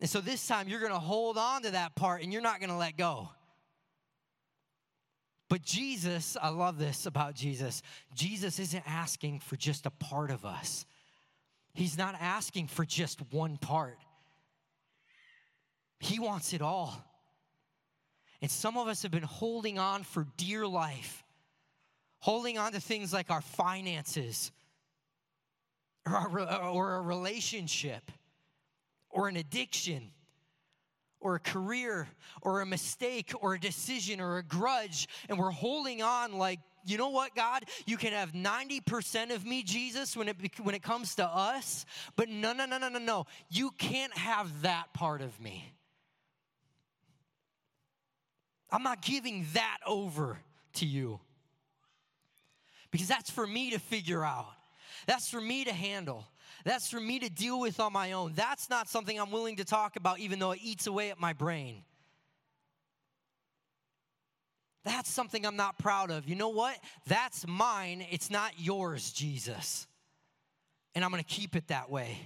And 0.00 0.08
so 0.08 0.20
this 0.20 0.46
time 0.46 0.68
you're 0.68 0.78
going 0.78 0.92
to 0.92 0.98
hold 1.00 1.36
on 1.36 1.62
to 1.62 1.72
that 1.72 1.96
part 1.96 2.22
and 2.22 2.32
you're 2.32 2.40
not 2.40 2.60
going 2.60 2.70
to 2.70 2.76
let 2.76 2.96
go. 2.96 3.30
But 5.48 5.62
Jesus, 5.62 6.36
I 6.40 6.50
love 6.50 6.78
this 6.78 7.04
about 7.06 7.34
Jesus. 7.34 7.82
Jesus 8.14 8.60
isn't 8.60 8.84
asking 8.86 9.40
for 9.40 9.56
just 9.56 9.86
a 9.86 9.90
part 9.90 10.30
of 10.30 10.44
us, 10.44 10.86
He's 11.74 11.98
not 11.98 12.14
asking 12.20 12.68
for 12.68 12.84
just 12.84 13.20
one 13.32 13.56
part. 13.56 13.98
He 15.98 16.20
wants 16.20 16.52
it 16.52 16.62
all. 16.62 16.94
And 18.40 18.50
some 18.50 18.76
of 18.76 18.86
us 18.86 19.02
have 19.02 19.10
been 19.10 19.22
holding 19.22 19.78
on 19.78 20.04
for 20.04 20.26
dear 20.36 20.66
life, 20.66 21.21
holding 22.22 22.56
on 22.56 22.72
to 22.72 22.80
things 22.80 23.12
like 23.12 23.30
our 23.30 23.40
finances 23.40 24.52
or, 26.06 26.16
our, 26.16 26.68
or 26.68 26.94
a 26.94 27.00
relationship 27.00 28.10
or 29.10 29.26
an 29.26 29.36
addiction 29.36 30.10
or 31.20 31.34
a 31.34 31.40
career 31.40 32.08
or 32.40 32.60
a 32.60 32.66
mistake 32.66 33.32
or 33.40 33.54
a 33.54 33.60
decision 33.60 34.20
or 34.20 34.38
a 34.38 34.42
grudge, 34.42 35.08
and 35.28 35.36
we're 35.36 35.50
holding 35.50 36.00
on 36.00 36.38
like, 36.38 36.60
you 36.84 36.96
know 36.96 37.10
what, 37.10 37.34
God? 37.34 37.64
You 37.86 37.96
can 37.96 38.12
have 38.12 38.32
90% 38.32 39.34
of 39.34 39.44
me, 39.44 39.64
Jesus, 39.64 40.16
when 40.16 40.28
it, 40.28 40.36
when 40.62 40.76
it 40.76 40.82
comes 40.82 41.16
to 41.16 41.26
us, 41.26 41.84
but 42.14 42.28
no, 42.28 42.52
no, 42.52 42.66
no, 42.66 42.78
no, 42.78 42.88
no, 42.88 42.98
no. 43.00 43.26
You 43.50 43.72
can't 43.78 44.16
have 44.16 44.62
that 44.62 44.92
part 44.94 45.22
of 45.22 45.40
me. 45.40 45.72
I'm 48.70 48.84
not 48.84 49.02
giving 49.02 49.44
that 49.54 49.78
over 49.84 50.38
to 50.74 50.86
you 50.86 51.18
because 52.92 53.08
that's 53.08 53.30
for 53.30 53.46
me 53.46 53.70
to 53.70 53.80
figure 53.80 54.24
out. 54.24 54.46
That's 55.06 55.28
for 55.28 55.40
me 55.40 55.64
to 55.64 55.72
handle. 55.72 56.24
That's 56.64 56.88
for 56.88 57.00
me 57.00 57.18
to 57.18 57.28
deal 57.28 57.58
with 57.58 57.80
on 57.80 57.92
my 57.92 58.12
own. 58.12 58.34
That's 58.36 58.70
not 58.70 58.88
something 58.88 59.18
I'm 59.18 59.32
willing 59.32 59.56
to 59.56 59.64
talk 59.64 59.96
about, 59.96 60.20
even 60.20 60.38
though 60.38 60.52
it 60.52 60.60
eats 60.62 60.86
away 60.86 61.10
at 61.10 61.18
my 61.18 61.32
brain. 61.32 61.82
That's 64.84 65.10
something 65.10 65.44
I'm 65.44 65.56
not 65.56 65.78
proud 65.78 66.10
of. 66.10 66.28
You 66.28 66.36
know 66.36 66.50
what? 66.50 66.76
That's 67.06 67.46
mine. 67.46 68.06
It's 68.10 68.30
not 68.30 68.52
yours, 68.58 69.12
Jesus. 69.12 69.86
And 70.94 71.04
I'm 71.04 71.10
going 71.10 71.22
to 71.22 71.28
keep 71.28 71.56
it 71.56 71.68
that 71.68 71.90
way. 71.90 72.18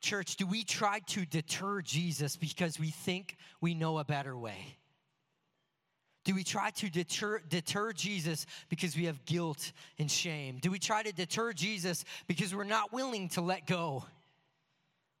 Church, 0.00 0.36
do 0.36 0.46
we 0.46 0.64
try 0.64 0.98
to 1.08 1.24
deter 1.24 1.80
Jesus 1.80 2.36
because 2.36 2.78
we 2.78 2.88
think 2.88 3.36
we 3.60 3.74
know 3.74 3.98
a 3.98 4.04
better 4.04 4.36
way? 4.36 4.76
Do 6.24 6.34
we 6.34 6.44
try 6.44 6.70
to 6.70 6.88
deter, 6.88 7.40
deter 7.48 7.92
Jesus 7.92 8.46
because 8.68 8.96
we 8.96 9.06
have 9.06 9.24
guilt 9.24 9.72
and 9.98 10.10
shame? 10.10 10.58
Do 10.60 10.70
we 10.70 10.78
try 10.78 11.02
to 11.02 11.12
deter 11.12 11.52
Jesus 11.52 12.04
because 12.28 12.54
we're 12.54 12.64
not 12.64 12.92
willing 12.92 13.28
to 13.30 13.40
let 13.40 13.66
go? 13.66 14.04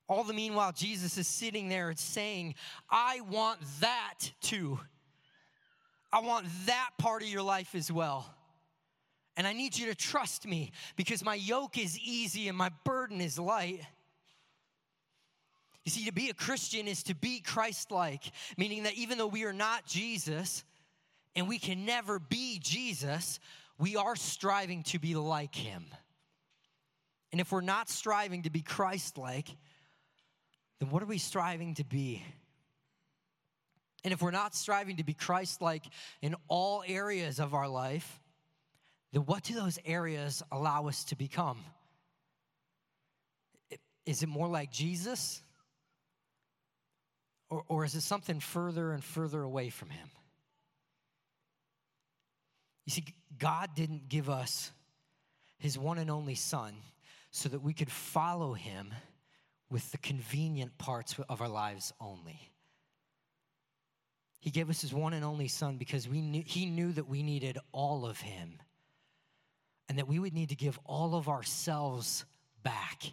All 0.08 0.22
the 0.22 0.34
meanwhile, 0.34 0.72
Jesus 0.72 1.18
is 1.18 1.26
sitting 1.26 1.68
there 1.68 1.88
and 1.88 1.98
saying, 1.98 2.54
I 2.88 3.20
want 3.30 3.58
that 3.80 4.18
too. 4.40 4.78
I 6.12 6.20
want 6.20 6.46
that 6.66 6.90
part 6.98 7.22
of 7.22 7.28
your 7.28 7.42
life 7.42 7.74
as 7.74 7.90
well. 7.90 8.32
And 9.36 9.46
I 9.46 9.54
need 9.54 9.76
you 9.76 9.86
to 9.86 9.94
trust 9.94 10.46
me 10.46 10.72
because 10.94 11.24
my 11.24 11.34
yoke 11.34 11.78
is 11.78 11.98
easy 11.98 12.48
and 12.48 12.56
my 12.56 12.70
burden 12.84 13.20
is 13.20 13.38
light. 13.38 13.80
You 15.84 15.90
see, 15.90 16.04
to 16.04 16.12
be 16.12 16.28
a 16.28 16.34
Christian 16.34 16.86
is 16.86 17.02
to 17.04 17.14
be 17.14 17.40
Christ 17.40 17.90
like, 17.90 18.30
meaning 18.56 18.84
that 18.84 18.94
even 18.94 19.18
though 19.18 19.26
we 19.26 19.44
are 19.44 19.52
not 19.52 19.86
Jesus 19.86 20.62
and 21.34 21.48
we 21.48 21.58
can 21.58 21.84
never 21.84 22.18
be 22.18 22.58
Jesus, 22.58 23.40
we 23.78 23.96
are 23.96 24.16
striving 24.16 24.82
to 24.84 24.98
be 24.98 25.14
like 25.14 25.54
him. 25.54 25.86
And 27.32 27.40
if 27.40 27.50
we're 27.50 27.62
not 27.62 27.88
striving 27.88 28.42
to 28.42 28.50
be 28.50 28.60
Christ 28.60 29.16
like, 29.16 29.48
then 30.78 30.90
what 30.90 31.02
are 31.02 31.06
we 31.06 31.18
striving 31.18 31.74
to 31.74 31.84
be? 31.84 32.22
And 34.04 34.12
if 34.12 34.20
we're 34.20 34.32
not 34.32 34.54
striving 34.54 34.96
to 34.96 35.04
be 35.04 35.14
Christ 35.14 35.62
like 35.62 35.84
in 36.20 36.34
all 36.48 36.82
areas 36.86 37.38
of 37.38 37.54
our 37.54 37.68
life, 37.68 38.20
then 39.12 39.22
what 39.22 39.44
do 39.44 39.54
those 39.54 39.78
areas 39.84 40.42
allow 40.50 40.88
us 40.88 41.04
to 41.04 41.16
become? 41.16 41.58
Is 44.04 44.22
it 44.22 44.28
more 44.28 44.48
like 44.48 44.72
Jesus? 44.72 45.42
Or, 47.48 47.62
or 47.68 47.84
is 47.84 47.94
it 47.94 48.00
something 48.00 48.40
further 48.40 48.92
and 48.92 49.04
further 49.04 49.42
away 49.42 49.70
from 49.70 49.90
Him? 49.90 50.08
You 52.84 52.92
see, 52.92 53.04
God 53.38 53.70
didn't 53.74 54.08
give 54.08 54.28
us 54.28 54.70
His 55.58 55.78
one 55.78 55.98
and 55.98 56.10
only 56.10 56.34
Son 56.34 56.74
so 57.30 57.48
that 57.48 57.62
we 57.62 57.72
could 57.72 57.90
follow 57.90 58.52
Him 58.52 58.92
with 59.70 59.90
the 59.92 59.98
convenient 59.98 60.76
parts 60.78 61.16
of 61.28 61.40
our 61.40 61.48
lives 61.48 61.92
only. 62.00 62.50
He 64.40 64.50
gave 64.50 64.68
us 64.68 64.80
His 64.80 64.92
one 64.92 65.12
and 65.12 65.24
only 65.24 65.48
Son 65.48 65.76
because 65.76 66.08
we 66.08 66.20
knew, 66.20 66.42
He 66.44 66.66
knew 66.66 66.92
that 66.92 67.08
we 67.08 67.22
needed 67.22 67.58
all 67.72 68.04
of 68.04 68.20
Him 68.20 68.58
and 69.88 69.98
that 69.98 70.08
we 70.08 70.18
would 70.18 70.34
need 70.34 70.50
to 70.50 70.56
give 70.56 70.78
all 70.84 71.14
of 71.14 71.28
ourselves 71.28 72.24
back 72.62 73.12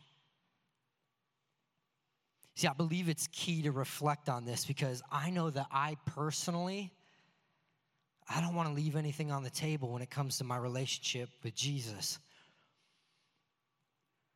See, 2.60 2.68
I 2.68 2.74
believe 2.74 3.08
it's 3.08 3.30
key 3.32 3.62
to 3.62 3.72
reflect 3.72 4.28
on 4.28 4.44
this 4.44 4.66
because 4.66 5.02
I 5.10 5.30
know 5.30 5.50
that 5.50 5.68
I 5.72 5.96
personally, 6.04 6.92
I 8.30 8.42
don't 8.42 8.54
want 8.54 8.70
to 8.70 8.76
leave 8.76 8.96
anything 8.96 9.32
on 9.32 9.44
the 9.44 9.50
table 9.50 9.92
when 9.92 10.02
it 10.02 10.10
comes 10.10 10.38
to 10.38 10.44
my 10.44 10.58
relationship 10.58 11.30
with 11.44 11.56
Jesus. 11.56 12.20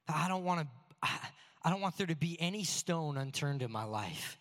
I 0.08 0.28
don't 0.28 0.44
want 0.44 0.62
to, 0.62 1.10
I 1.64 1.70
don't 1.70 1.80
want 1.80 1.98
there 1.98 2.08
to 2.08 2.16
be 2.16 2.36
any 2.40 2.64
stone 2.64 3.18
unturned 3.18 3.62
in 3.62 3.72
my 3.72 3.84
life. 3.84 4.40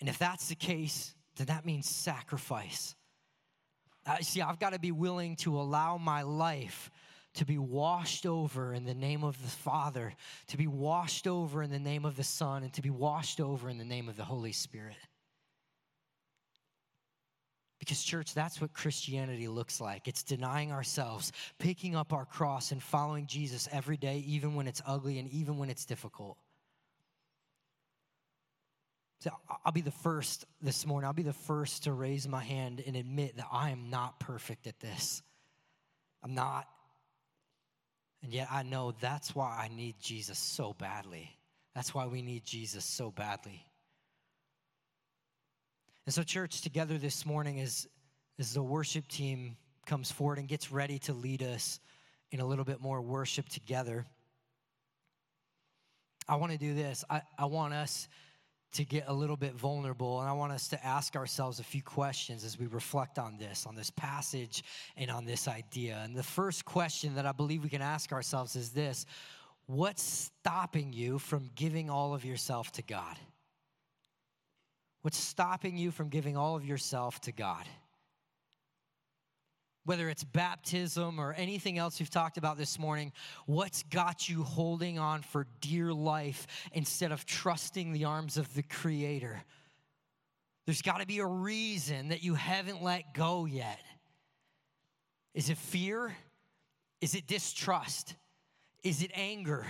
And 0.00 0.08
if 0.08 0.18
that's 0.18 0.48
the 0.48 0.56
case, 0.56 1.14
then 1.36 1.46
that 1.46 1.64
means 1.64 1.88
sacrifice. 1.88 2.96
Uh, 4.04 4.16
see, 4.18 4.42
I've 4.42 4.58
got 4.58 4.72
to 4.72 4.80
be 4.80 4.90
willing 4.90 5.36
to 5.36 5.60
allow 5.60 5.96
my 5.96 6.22
life 6.22 6.90
to 7.34 7.46
be 7.46 7.56
washed 7.56 8.26
over 8.26 8.74
in 8.74 8.84
the 8.84 8.94
name 8.94 9.24
of 9.24 9.40
the 9.40 9.48
Father, 9.48 10.12
to 10.48 10.56
be 10.56 10.66
washed 10.66 11.26
over 11.26 11.62
in 11.62 11.70
the 11.70 11.78
name 11.78 12.04
of 12.04 12.16
the 12.16 12.24
Son, 12.24 12.62
and 12.64 12.72
to 12.74 12.82
be 12.82 12.90
washed 12.90 13.40
over 13.40 13.70
in 13.70 13.78
the 13.78 13.84
name 13.84 14.08
of 14.08 14.16
the 14.16 14.24
Holy 14.24 14.52
Spirit. 14.52 14.96
Because, 17.82 18.00
church, 18.04 18.32
that's 18.32 18.60
what 18.60 18.72
Christianity 18.72 19.48
looks 19.48 19.80
like. 19.80 20.06
It's 20.06 20.22
denying 20.22 20.70
ourselves, 20.70 21.32
picking 21.58 21.96
up 21.96 22.12
our 22.12 22.24
cross, 22.24 22.70
and 22.70 22.80
following 22.80 23.26
Jesus 23.26 23.68
every 23.72 23.96
day, 23.96 24.22
even 24.24 24.54
when 24.54 24.68
it's 24.68 24.80
ugly 24.86 25.18
and 25.18 25.28
even 25.32 25.58
when 25.58 25.68
it's 25.68 25.84
difficult. 25.84 26.38
So 29.18 29.32
I'll 29.64 29.72
be 29.72 29.80
the 29.80 29.90
first 29.90 30.44
this 30.60 30.86
morning, 30.86 31.08
I'll 31.08 31.12
be 31.12 31.24
the 31.24 31.32
first 31.32 31.82
to 31.82 31.92
raise 31.92 32.28
my 32.28 32.44
hand 32.44 32.80
and 32.86 32.94
admit 32.94 33.36
that 33.38 33.48
I 33.50 33.70
am 33.70 33.90
not 33.90 34.20
perfect 34.20 34.68
at 34.68 34.78
this. 34.78 35.20
I'm 36.22 36.36
not. 36.36 36.68
And 38.22 38.32
yet 38.32 38.46
I 38.48 38.62
know 38.62 38.94
that's 39.00 39.34
why 39.34 39.58
I 39.60 39.74
need 39.74 39.96
Jesus 40.00 40.38
so 40.38 40.72
badly. 40.72 41.36
That's 41.74 41.92
why 41.92 42.06
we 42.06 42.22
need 42.22 42.44
Jesus 42.44 42.84
so 42.84 43.10
badly. 43.10 43.66
And 46.06 46.14
so, 46.14 46.22
church, 46.22 46.62
together 46.62 46.98
this 46.98 47.24
morning, 47.24 47.60
as, 47.60 47.86
as 48.38 48.54
the 48.54 48.62
worship 48.62 49.06
team 49.08 49.56
comes 49.86 50.10
forward 50.10 50.38
and 50.38 50.48
gets 50.48 50.72
ready 50.72 50.98
to 51.00 51.12
lead 51.12 51.42
us 51.42 51.80
in 52.30 52.40
a 52.40 52.46
little 52.46 52.64
bit 52.64 52.80
more 52.80 53.00
worship 53.00 53.48
together, 53.48 54.04
I 56.28 56.36
want 56.36 56.52
to 56.52 56.58
do 56.58 56.74
this. 56.74 57.04
I, 57.08 57.22
I 57.38 57.46
want 57.46 57.74
us 57.74 58.08
to 58.72 58.84
get 58.84 59.04
a 59.06 59.12
little 59.12 59.36
bit 59.36 59.54
vulnerable. 59.54 60.20
And 60.20 60.28
I 60.28 60.32
want 60.32 60.52
us 60.52 60.68
to 60.68 60.84
ask 60.84 61.14
ourselves 61.14 61.60
a 61.60 61.64
few 61.64 61.82
questions 61.82 62.42
as 62.42 62.58
we 62.58 62.66
reflect 62.66 63.18
on 63.18 63.36
this, 63.36 63.66
on 63.66 63.74
this 63.74 63.90
passage, 63.90 64.64
and 64.96 65.10
on 65.10 65.24
this 65.24 65.46
idea. 65.46 66.00
And 66.02 66.16
the 66.16 66.22
first 66.22 66.64
question 66.64 67.14
that 67.16 67.26
I 67.26 67.32
believe 67.32 67.62
we 67.62 67.68
can 67.68 67.82
ask 67.82 68.12
ourselves 68.12 68.56
is 68.56 68.70
this 68.70 69.06
What's 69.66 70.02
stopping 70.02 70.92
you 70.92 71.18
from 71.18 71.50
giving 71.54 71.88
all 71.88 72.14
of 72.14 72.24
yourself 72.24 72.72
to 72.72 72.82
God? 72.82 73.16
What's 75.02 75.18
stopping 75.18 75.76
you 75.76 75.90
from 75.90 76.08
giving 76.08 76.36
all 76.36 76.56
of 76.56 76.64
yourself 76.64 77.20
to 77.22 77.32
God? 77.32 77.66
whether 79.84 80.08
it's 80.08 80.22
baptism 80.22 81.18
or 81.18 81.32
anything 81.32 81.78
else 81.78 81.98
we've 81.98 82.10
talked 82.10 82.36
about 82.36 82.56
this 82.56 82.78
morning, 82.78 83.12
what's 83.46 83.82
got 83.84 84.28
you 84.28 84.42
holding 84.42 84.98
on 84.98 85.22
for 85.22 85.46
dear 85.60 85.92
life 85.92 86.46
instead 86.72 87.10
of 87.10 87.26
trusting 87.26 87.92
the 87.92 88.04
arms 88.04 88.36
of 88.36 88.52
the 88.54 88.62
Creator? 88.62 89.42
There's 90.66 90.82
got 90.82 91.00
to 91.00 91.06
be 91.06 91.18
a 91.18 91.26
reason 91.26 92.10
that 92.10 92.22
you 92.22 92.34
haven't 92.34 92.82
let 92.82 93.14
go 93.14 93.44
yet. 93.44 93.80
Is 95.34 95.50
it 95.50 95.58
fear? 95.58 96.14
Is 97.00 97.16
it 97.16 97.26
distrust? 97.26 98.14
Is 98.84 99.02
it 99.02 99.10
anger? 99.14 99.66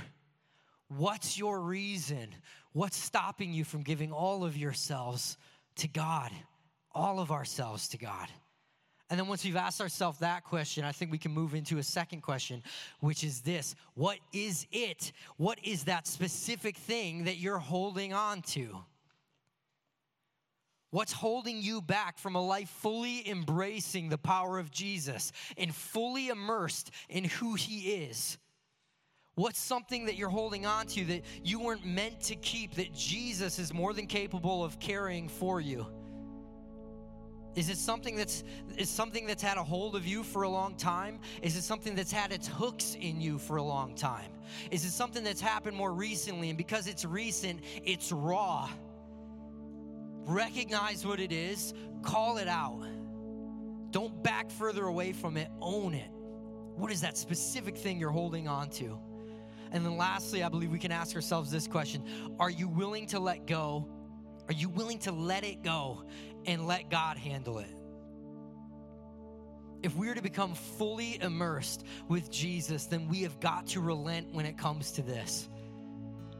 What's 0.88 1.38
your 1.38 1.60
reason? 1.60 2.34
What's 2.72 2.96
stopping 2.96 3.52
you 3.52 3.64
from 3.64 3.82
giving 3.82 4.12
all 4.12 4.44
of 4.44 4.56
yourselves 4.56 5.36
to 5.76 5.88
God? 5.88 6.30
All 6.94 7.20
of 7.20 7.30
ourselves 7.30 7.88
to 7.88 7.98
God. 7.98 8.28
And 9.10 9.20
then 9.20 9.28
once 9.28 9.44
we've 9.44 9.56
asked 9.56 9.82
ourselves 9.82 10.20
that 10.20 10.42
question, 10.42 10.84
I 10.84 10.92
think 10.92 11.10
we 11.10 11.18
can 11.18 11.32
move 11.32 11.54
into 11.54 11.76
a 11.76 11.82
second 11.82 12.22
question, 12.22 12.62
which 13.00 13.24
is 13.24 13.42
this 13.42 13.74
What 13.94 14.16
is 14.32 14.66
it? 14.72 15.12
What 15.36 15.58
is 15.62 15.84
that 15.84 16.06
specific 16.06 16.78
thing 16.78 17.24
that 17.24 17.36
you're 17.36 17.58
holding 17.58 18.14
on 18.14 18.40
to? 18.42 18.78
What's 20.92 21.12
holding 21.12 21.60
you 21.60 21.82
back 21.82 22.18
from 22.18 22.36
a 22.36 22.46
life 22.46 22.68
fully 22.68 23.28
embracing 23.28 24.08
the 24.08 24.18
power 24.18 24.58
of 24.58 24.70
Jesus 24.70 25.32
and 25.58 25.74
fully 25.74 26.28
immersed 26.28 26.90
in 27.10 27.24
who 27.24 27.54
He 27.54 27.92
is? 28.04 28.38
What's 29.34 29.58
something 29.58 30.04
that 30.06 30.16
you're 30.16 30.28
holding 30.28 30.66
on 30.66 30.86
to 30.88 31.04
that 31.06 31.22
you 31.42 31.58
weren't 31.58 31.86
meant 31.86 32.20
to 32.22 32.36
keep 32.36 32.74
that 32.74 32.92
Jesus 32.92 33.58
is 33.58 33.72
more 33.72 33.94
than 33.94 34.06
capable 34.06 34.62
of 34.62 34.78
carrying 34.78 35.26
for 35.26 35.58
you? 35.58 35.86
Is 37.54 37.70
it 37.70 37.78
something 37.78 38.14
that's 38.14 38.44
is 38.76 38.90
something 38.90 39.26
that's 39.26 39.42
had 39.42 39.56
a 39.56 39.62
hold 39.62 39.96
of 39.96 40.06
you 40.06 40.22
for 40.22 40.42
a 40.42 40.48
long 40.48 40.74
time? 40.74 41.18
Is 41.40 41.56
it 41.56 41.62
something 41.62 41.94
that's 41.94 42.12
had 42.12 42.30
its 42.32 42.46
hooks 42.46 42.94
in 42.98 43.20
you 43.20 43.38
for 43.38 43.56
a 43.56 43.62
long 43.62 43.94
time? 43.94 44.30
Is 44.70 44.84
it 44.84 44.90
something 44.90 45.24
that's 45.24 45.40
happened 45.40 45.76
more 45.76 45.92
recently 45.92 46.50
and 46.50 46.58
because 46.58 46.86
it's 46.86 47.04
recent, 47.04 47.60
it's 47.84 48.12
raw? 48.12 48.68
Recognize 50.24 51.06
what 51.06 51.20
it 51.20 51.32
is, 51.32 51.72
call 52.02 52.36
it 52.36 52.48
out. 52.48 52.86
Don't 53.90 54.22
back 54.22 54.50
further 54.50 54.86
away 54.86 55.12
from 55.12 55.36
it, 55.36 55.48
own 55.60 55.94
it. 55.94 56.10
What 56.76 56.90
is 56.90 57.00
that 57.00 57.16
specific 57.16 57.76
thing 57.76 57.98
you're 57.98 58.10
holding 58.10 58.46
on 58.46 58.70
to? 58.70 58.98
And 59.72 59.84
then 59.84 59.96
lastly, 59.96 60.42
I 60.42 60.48
believe 60.48 60.70
we 60.70 60.78
can 60.78 60.92
ask 60.92 61.16
ourselves 61.16 61.50
this 61.50 61.66
question 61.66 62.04
Are 62.38 62.50
you 62.50 62.68
willing 62.68 63.06
to 63.08 63.18
let 63.18 63.46
go? 63.46 63.88
Are 64.48 64.54
you 64.54 64.68
willing 64.68 64.98
to 65.00 65.12
let 65.12 65.44
it 65.44 65.62
go 65.62 66.04
and 66.46 66.66
let 66.66 66.90
God 66.90 67.16
handle 67.16 67.58
it? 67.58 67.74
If 69.82 69.96
we're 69.96 70.14
to 70.14 70.22
become 70.22 70.54
fully 70.54 71.20
immersed 71.20 71.84
with 72.08 72.30
Jesus, 72.30 72.86
then 72.86 73.08
we 73.08 73.22
have 73.22 73.40
got 73.40 73.66
to 73.68 73.80
relent 73.80 74.32
when 74.32 74.46
it 74.46 74.56
comes 74.56 74.92
to 74.92 75.02
this. 75.02 75.48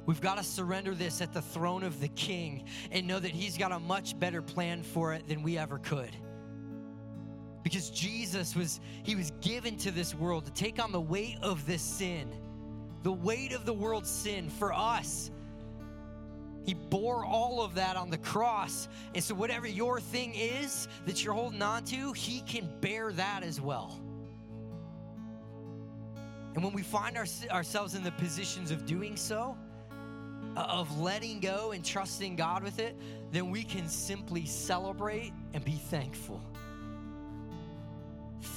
We've 0.04 0.20
got 0.20 0.36
to 0.36 0.44
surrender 0.44 0.94
this 0.94 1.20
at 1.20 1.32
the 1.32 1.42
throne 1.42 1.82
of 1.82 2.00
the 2.00 2.08
King 2.08 2.64
and 2.90 3.06
know 3.06 3.18
that 3.18 3.30
He's 3.30 3.56
got 3.56 3.72
a 3.72 3.78
much 3.78 4.18
better 4.18 4.42
plan 4.42 4.82
for 4.82 5.12
it 5.12 5.26
than 5.28 5.42
we 5.42 5.58
ever 5.58 5.78
could. 5.78 6.10
Because 7.62 7.90
Jesus 7.90 8.56
was, 8.56 8.80
He 9.04 9.14
was 9.14 9.32
given 9.40 9.76
to 9.78 9.90
this 9.90 10.14
world 10.14 10.44
to 10.46 10.52
take 10.52 10.82
on 10.82 10.92
the 10.92 11.00
weight 11.00 11.38
of 11.42 11.64
this 11.66 11.82
sin, 11.82 12.32
the 13.02 13.12
weight 13.12 13.52
of 13.52 13.64
the 13.64 13.72
world's 13.72 14.10
sin 14.10 14.48
for 14.48 14.72
us. 14.72 15.30
He 16.64 16.74
bore 16.74 17.24
all 17.24 17.60
of 17.60 17.74
that 17.74 17.96
on 17.96 18.10
the 18.10 18.18
cross. 18.18 18.88
And 19.14 19.22
so, 19.22 19.34
whatever 19.34 19.66
your 19.66 20.00
thing 20.00 20.34
is 20.34 20.86
that 21.06 21.24
you're 21.24 21.34
holding 21.34 21.62
on 21.62 21.84
to, 21.86 22.12
He 22.12 22.40
can 22.42 22.68
bear 22.80 23.12
that 23.12 23.42
as 23.42 23.60
well. 23.60 23.98
And 26.54 26.62
when 26.62 26.72
we 26.72 26.82
find 26.82 27.16
our, 27.16 27.26
ourselves 27.50 27.94
in 27.94 28.04
the 28.04 28.12
positions 28.12 28.70
of 28.70 28.84
doing 28.86 29.16
so, 29.16 29.56
uh, 30.56 30.60
of 30.60 31.00
letting 31.00 31.40
go 31.40 31.72
and 31.72 31.84
trusting 31.84 32.36
God 32.36 32.62
with 32.62 32.78
it, 32.78 32.94
then 33.32 33.50
we 33.50 33.62
can 33.62 33.88
simply 33.88 34.44
celebrate 34.44 35.32
and 35.54 35.64
be 35.64 35.72
thankful. 35.72 36.40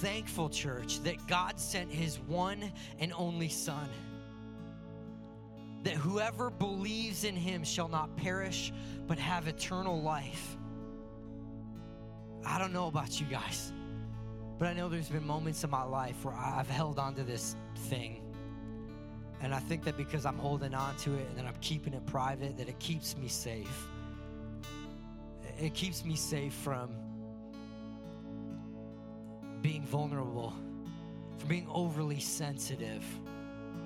Thankful, 0.02 0.50
church, 0.50 1.00
that 1.04 1.26
God 1.28 1.60
sent 1.60 1.92
His 1.92 2.20
one 2.20 2.72
and 3.00 3.14
only 3.14 3.48
Son. 3.50 3.90
That 5.86 5.94
whoever 5.94 6.50
believes 6.50 7.24
in 7.24 7.36
Him 7.36 7.64
shall 7.64 7.88
not 7.88 8.14
perish, 8.18 8.74
but 9.08 9.18
have 9.18 9.48
eternal 9.48 10.02
life. 10.02 10.58
I 12.46 12.60
don't 12.60 12.74
know 12.74 12.88
about 12.88 13.20
you 13.20 13.26
guys, 13.28 13.72
but 14.60 14.68
I 14.68 14.74
know 14.74 14.90
there's 14.90 15.10
been 15.10 15.26
moments 15.26 15.64
in 15.64 15.70
my 15.70 15.84
life 15.84 16.26
where 16.26 16.36
I've 16.36 16.70
held 16.70 17.00
on 17.00 17.16
to 17.16 17.24
this 17.24 17.56
thing 17.90 18.22
and 19.42 19.54
I 19.54 19.60
think 19.60 19.84
that 19.84 19.98
because 19.98 20.26
I'm 20.26 20.38
holding 20.38 20.74
on 20.74 20.96
to 20.98 21.14
it 21.14 21.28
and 21.38 21.48
I'm 21.48 21.56
keeping 21.62 21.94
it 21.94 22.06
private, 22.06 22.58
that 22.58 22.70
it 22.70 22.80
keeps 22.80 23.18
me 23.18 23.28
safe. 23.28 23.88
It 25.60 25.74
keeps 25.74 26.04
me 26.04 26.16
safe 26.16 26.54
from 26.54 26.90
being 29.62 29.84
vulnerable, 29.84 30.54
from 31.38 31.48
being 31.48 31.68
overly 31.72 32.20
sensitive, 32.20 33.04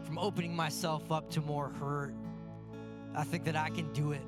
from 0.10 0.18
opening 0.18 0.56
myself 0.56 1.12
up 1.12 1.30
to 1.30 1.40
more 1.40 1.70
hurt. 1.70 2.16
I 3.14 3.24
think 3.24 3.44
that 3.44 3.56
I 3.56 3.70
can 3.70 3.94
do 3.94 4.12
it, 4.12 4.24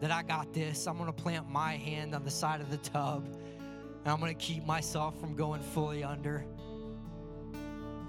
that 0.00 0.12
I 0.12 0.22
got 0.22 0.52
this. 0.52 0.86
I'm 0.86 0.96
gonna 0.96 1.12
plant 1.12 1.50
my 1.50 1.72
hand 1.72 2.14
on 2.14 2.22
the 2.22 2.30
side 2.30 2.60
of 2.60 2.70
the 2.70 2.76
tub, 2.76 3.26
and 3.26 4.06
I'm 4.06 4.20
gonna 4.20 4.32
keep 4.34 4.64
myself 4.64 5.18
from 5.18 5.34
going 5.34 5.60
fully 5.60 6.04
under. 6.04 6.46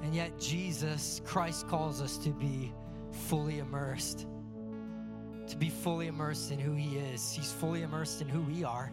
And 0.04 0.13
yet, 0.13 0.39
Jesus, 0.39 1.19
Christ 1.26 1.67
calls 1.67 2.00
us 2.00 2.15
to 2.17 2.30
be 2.30 2.72
fully 3.12 3.58
immersed, 3.58 4.28
to 5.48 5.58
be 5.58 5.69
fully 5.69 6.06
immersed 6.06 6.52
in 6.52 6.60
who 6.60 6.76
He 6.76 6.98
is. 6.98 7.32
He's 7.32 7.52
fully 7.52 7.82
immersed 7.82 8.22
in 8.22 8.30
who 8.30 8.41
we 8.41 8.63
are. 8.63 8.91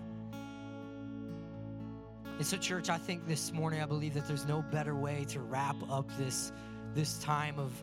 And 2.38 2.46
so, 2.46 2.56
church, 2.56 2.88
I 2.88 2.96
think 2.96 3.28
this 3.28 3.52
morning, 3.52 3.82
I 3.82 3.86
believe 3.86 4.14
that 4.14 4.26
there's 4.26 4.46
no 4.46 4.62
better 4.62 4.94
way 4.94 5.26
to 5.28 5.40
wrap 5.40 5.76
up 5.90 6.10
this, 6.16 6.50
this 6.94 7.18
time 7.18 7.58
of, 7.58 7.74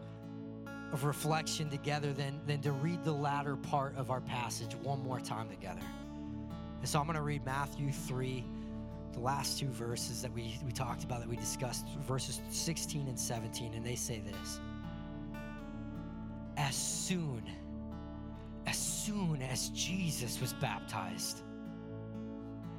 of 0.93 1.03
reflection 1.03 1.69
together 1.69 2.13
than, 2.13 2.39
than 2.45 2.61
to 2.61 2.71
read 2.71 3.03
the 3.03 3.11
latter 3.11 3.55
part 3.55 3.97
of 3.97 4.11
our 4.11 4.21
passage 4.21 4.75
one 4.83 5.03
more 5.03 5.19
time 5.19 5.49
together. 5.49 5.81
And 6.79 6.87
so 6.87 6.99
I'm 6.99 7.05
going 7.05 7.15
to 7.15 7.23
read 7.23 7.43
Matthew 7.43 7.91
3 7.91 8.43
the 9.13 9.19
last 9.19 9.59
two 9.59 9.67
verses 9.67 10.21
that 10.21 10.31
we, 10.31 10.59
we 10.65 10.71
talked 10.71 11.03
about, 11.03 11.19
that 11.19 11.29
we 11.29 11.35
discussed, 11.35 11.87
verses 12.07 12.41
16 12.49 13.07
and 13.07 13.19
17, 13.19 13.73
and 13.73 13.85
they 13.85 13.95
say 13.95 14.21
this 14.21 14.59
As 16.57 16.75
soon, 16.75 17.43
as 18.67 18.77
soon 18.77 19.41
as 19.41 19.69
Jesus 19.69 20.39
was 20.39 20.53
baptized, 20.53 21.41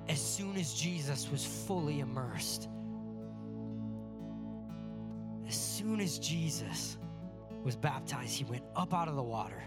as 0.09 0.21
soon 0.21 0.57
as 0.57 0.75
Jesus 0.75 1.31
was 1.31 1.45
fully 1.45 2.01
immersed, 2.01 2.69
as 5.47 5.55
soon 5.55 6.01
as 6.01 6.19
Jesus 6.19 6.97
was 7.65 7.77
baptized, 7.77 8.37
he 8.37 8.45
went 8.45 8.65
up 8.77 8.95
out 8.95 9.09
of 9.09 9.17
the 9.17 9.23
water. 9.23 9.63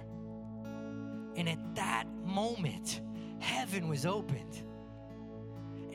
And 1.36 1.49
at 1.49 1.75
that 1.75 2.05
moment, 2.23 3.01
heaven 3.39 3.88
was 3.88 4.05
opened 4.05 4.63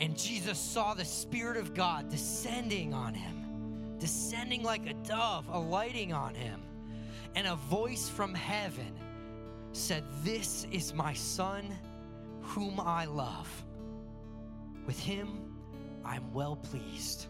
and 0.03 0.19
Jesus 0.19 0.59
saw 0.59 0.95
the 0.95 1.05
Spirit 1.05 1.57
of 1.57 1.75
God 1.75 2.09
descending 2.09 2.93
on 2.93 3.15
him, 3.15 3.95
descending 4.01 4.65
like 4.65 4.91
a 4.91 4.95
dove, 4.95 5.47
alighting 5.49 6.13
on 6.13 6.35
him. 6.35 6.61
And 7.37 7.47
a 7.47 7.55
voice 7.55 8.09
from 8.09 8.35
heaven 8.35 8.99
said, 9.71 10.03
This 10.25 10.67
is 10.73 10.93
my 10.93 11.13
Son, 11.13 11.79
whom 12.41 12.81
I 12.81 13.05
love. 13.05 13.49
With 14.87 14.99
him, 14.99 15.55
I'm 16.05 16.33
well 16.33 16.57
pleased. 16.57 17.27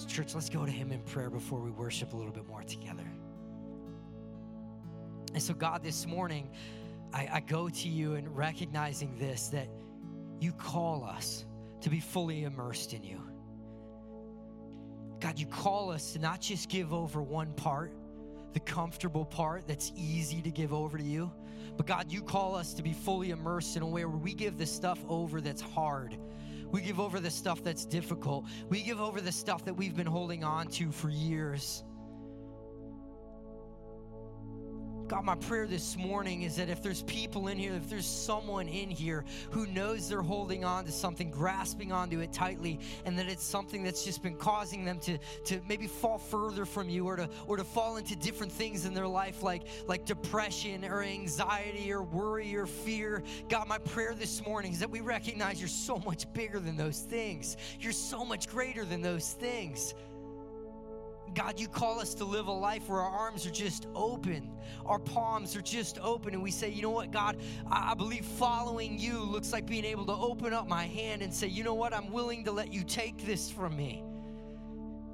So 0.00 0.08
church, 0.08 0.34
let's 0.34 0.48
go 0.48 0.64
to 0.64 0.72
him 0.72 0.92
in 0.92 1.02
prayer 1.02 1.28
before 1.28 1.60
we 1.60 1.70
worship 1.70 2.14
a 2.14 2.16
little 2.16 2.32
bit 2.32 2.46
more 2.48 2.62
together. 2.62 3.04
And 5.34 5.42
so, 5.42 5.52
God, 5.52 5.82
this 5.82 6.06
morning, 6.06 6.48
I, 7.12 7.28
I 7.30 7.40
go 7.40 7.68
to 7.68 7.88
you 7.88 8.14
and 8.14 8.34
recognizing 8.34 9.14
this 9.18 9.48
that 9.48 9.68
you 10.40 10.52
call 10.52 11.04
us 11.04 11.44
to 11.82 11.90
be 11.90 12.00
fully 12.00 12.44
immersed 12.44 12.94
in 12.94 13.04
you. 13.04 13.20
God, 15.20 15.38
you 15.38 15.44
call 15.44 15.90
us 15.90 16.14
to 16.14 16.18
not 16.18 16.40
just 16.40 16.70
give 16.70 16.94
over 16.94 17.20
one 17.20 17.52
part, 17.52 17.92
the 18.54 18.60
comfortable 18.60 19.26
part 19.26 19.68
that's 19.68 19.92
easy 19.94 20.40
to 20.40 20.50
give 20.50 20.72
over 20.72 20.96
to 20.96 21.04
you, 21.04 21.30
but 21.76 21.86
God, 21.86 22.10
you 22.10 22.22
call 22.22 22.54
us 22.54 22.72
to 22.72 22.82
be 22.82 22.94
fully 22.94 23.32
immersed 23.32 23.76
in 23.76 23.82
a 23.82 23.86
way 23.86 24.06
where 24.06 24.16
we 24.16 24.32
give 24.32 24.56
the 24.56 24.64
stuff 24.64 24.98
over 25.10 25.42
that's 25.42 25.60
hard. 25.60 26.16
We 26.72 26.80
give 26.80 27.00
over 27.00 27.20
the 27.20 27.30
stuff 27.30 27.62
that's 27.62 27.84
difficult. 27.84 28.46
We 28.68 28.82
give 28.82 29.00
over 29.00 29.20
the 29.20 29.32
stuff 29.32 29.64
that 29.64 29.74
we've 29.74 29.96
been 29.96 30.06
holding 30.06 30.44
on 30.44 30.68
to 30.68 30.92
for 30.92 31.08
years. 31.10 31.84
God, 35.10 35.24
my 35.24 35.34
prayer 35.34 35.66
this 35.66 35.96
morning 35.96 36.42
is 36.42 36.54
that 36.54 36.68
if 36.68 36.84
there's 36.84 37.02
people 37.02 37.48
in 37.48 37.58
here, 37.58 37.74
if 37.74 37.90
there's 37.90 38.06
someone 38.06 38.68
in 38.68 38.88
here 38.88 39.24
who 39.50 39.66
knows 39.66 40.08
they're 40.08 40.22
holding 40.22 40.64
on 40.64 40.84
to 40.84 40.92
something, 40.92 41.32
grasping 41.32 41.90
onto 41.90 42.20
it 42.20 42.32
tightly, 42.32 42.78
and 43.04 43.18
that 43.18 43.26
it's 43.26 43.42
something 43.42 43.82
that's 43.82 44.04
just 44.04 44.22
been 44.22 44.36
causing 44.36 44.84
them 44.84 45.00
to, 45.00 45.18
to 45.46 45.60
maybe 45.68 45.88
fall 45.88 46.16
further 46.16 46.64
from 46.64 46.88
you 46.88 47.08
or 47.08 47.16
to, 47.16 47.28
or 47.48 47.56
to 47.56 47.64
fall 47.64 47.96
into 47.96 48.14
different 48.14 48.52
things 48.52 48.84
in 48.84 48.94
their 48.94 49.08
life 49.08 49.42
like, 49.42 49.64
like 49.88 50.04
depression 50.04 50.84
or 50.84 51.02
anxiety 51.02 51.92
or 51.92 52.04
worry 52.04 52.54
or 52.54 52.66
fear. 52.66 53.24
God, 53.48 53.66
my 53.66 53.78
prayer 53.78 54.14
this 54.14 54.46
morning 54.46 54.70
is 54.70 54.78
that 54.78 54.90
we 54.90 55.00
recognize 55.00 55.58
you're 55.58 55.66
so 55.66 55.98
much 56.06 56.32
bigger 56.32 56.60
than 56.60 56.76
those 56.76 57.00
things. 57.00 57.56
You're 57.80 57.90
so 57.90 58.24
much 58.24 58.48
greater 58.48 58.84
than 58.84 59.02
those 59.02 59.32
things. 59.32 59.92
God, 61.34 61.60
you 61.60 61.68
call 61.68 62.00
us 62.00 62.14
to 62.14 62.24
live 62.24 62.46
a 62.48 62.52
life 62.52 62.88
where 62.88 63.00
our 63.00 63.10
arms 63.10 63.46
are 63.46 63.50
just 63.50 63.86
open, 63.94 64.50
our 64.84 64.98
palms 64.98 65.54
are 65.56 65.60
just 65.60 65.98
open, 66.00 66.34
and 66.34 66.42
we 66.42 66.50
say, 66.50 66.68
you 66.68 66.82
know 66.82 66.90
what, 66.90 67.10
God, 67.12 67.36
I, 67.70 67.92
I, 67.92 67.94
believe 67.94 68.24
following 68.24 68.98
you 68.98 69.20
looks 69.20 69.52
like 69.52 69.66
being 69.66 69.84
able 69.84 70.06
to 70.06 70.12
open 70.12 70.52
up 70.52 70.68
my 70.68 70.86
hand 70.86 71.22
and 71.22 71.32
say, 71.32 71.46
you 71.46 71.62
know 71.62 71.74
what, 71.74 71.94
I'm 71.94 72.10
willing 72.10 72.44
to 72.44 72.52
let 72.52 72.72
you 72.72 72.82
take 72.82 73.24
this 73.24 73.50
from 73.50 73.76
me. 73.76 74.02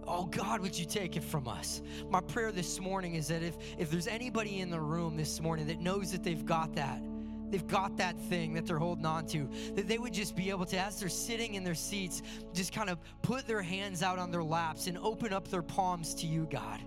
Oh 0.08 0.26
God, 0.26 0.60
would 0.60 0.78
you 0.78 0.86
take 0.86 1.16
it 1.16 1.24
from 1.24 1.48
us? 1.48 1.82
My 2.08 2.20
prayer 2.20 2.52
this 2.52 2.80
morning 2.80 3.16
is 3.16 3.26
that 3.28 3.42
if, 3.42 3.56
if 3.76 3.90
there's 3.90 4.06
anybody 4.06 4.60
in 4.60 4.70
the 4.70 4.80
room 4.80 5.16
this 5.16 5.40
morning 5.40 5.66
that 5.66 5.80
knows 5.80 6.12
that 6.12 6.22
they've 6.22 6.46
got 6.46 6.74
that, 6.76 7.02
they've 7.50 7.66
got 7.66 7.96
that 7.96 8.18
thing 8.22 8.54
that 8.54 8.66
they're 8.66 8.78
holding 8.78 9.06
on 9.06 9.26
to, 9.26 9.48
that 9.74 9.88
they 9.88 9.98
would 9.98 10.12
just 10.12 10.36
be 10.36 10.50
able 10.50 10.66
to, 10.66 10.78
as 10.78 11.00
they're 11.00 11.08
sitting 11.08 11.54
in 11.54 11.64
their 11.64 11.74
seats, 11.74 12.22
just 12.52 12.72
kind 12.72 12.90
of 12.90 12.98
put 13.22 13.46
their 13.46 13.62
hands 13.62 14.02
out 14.02 14.18
on 14.18 14.30
their 14.30 14.44
laps 14.44 14.86
and 14.86 14.98
open 14.98 15.32
up 15.32 15.48
their 15.48 15.62
palms 15.62 16.14
to 16.16 16.26
you, 16.26 16.46
God. 16.50 16.80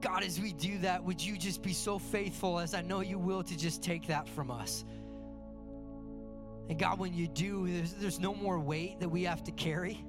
God, 0.00 0.22
as 0.22 0.38
we 0.38 0.52
do 0.52 0.78
that, 0.78 1.02
would 1.02 1.24
you 1.24 1.38
just 1.38 1.62
be 1.62 1.72
so 1.72 1.98
faithful, 1.98 2.58
as 2.58 2.74
I 2.74 2.82
know 2.82 3.00
you 3.00 3.18
will, 3.18 3.42
to 3.42 3.56
just 3.56 3.82
take 3.82 4.06
that 4.08 4.28
from 4.28 4.50
us? 4.50 4.84
And 6.68 6.78
God, 6.78 6.98
when 6.98 7.14
you 7.14 7.26
do, 7.26 7.66
there's, 7.66 7.92
there's 7.94 8.20
no 8.20 8.34
more 8.34 8.58
weight 8.58 9.00
that 9.00 9.08
we 9.08 9.22
have 9.24 9.42
to 9.44 9.52
carry. 9.52 10.04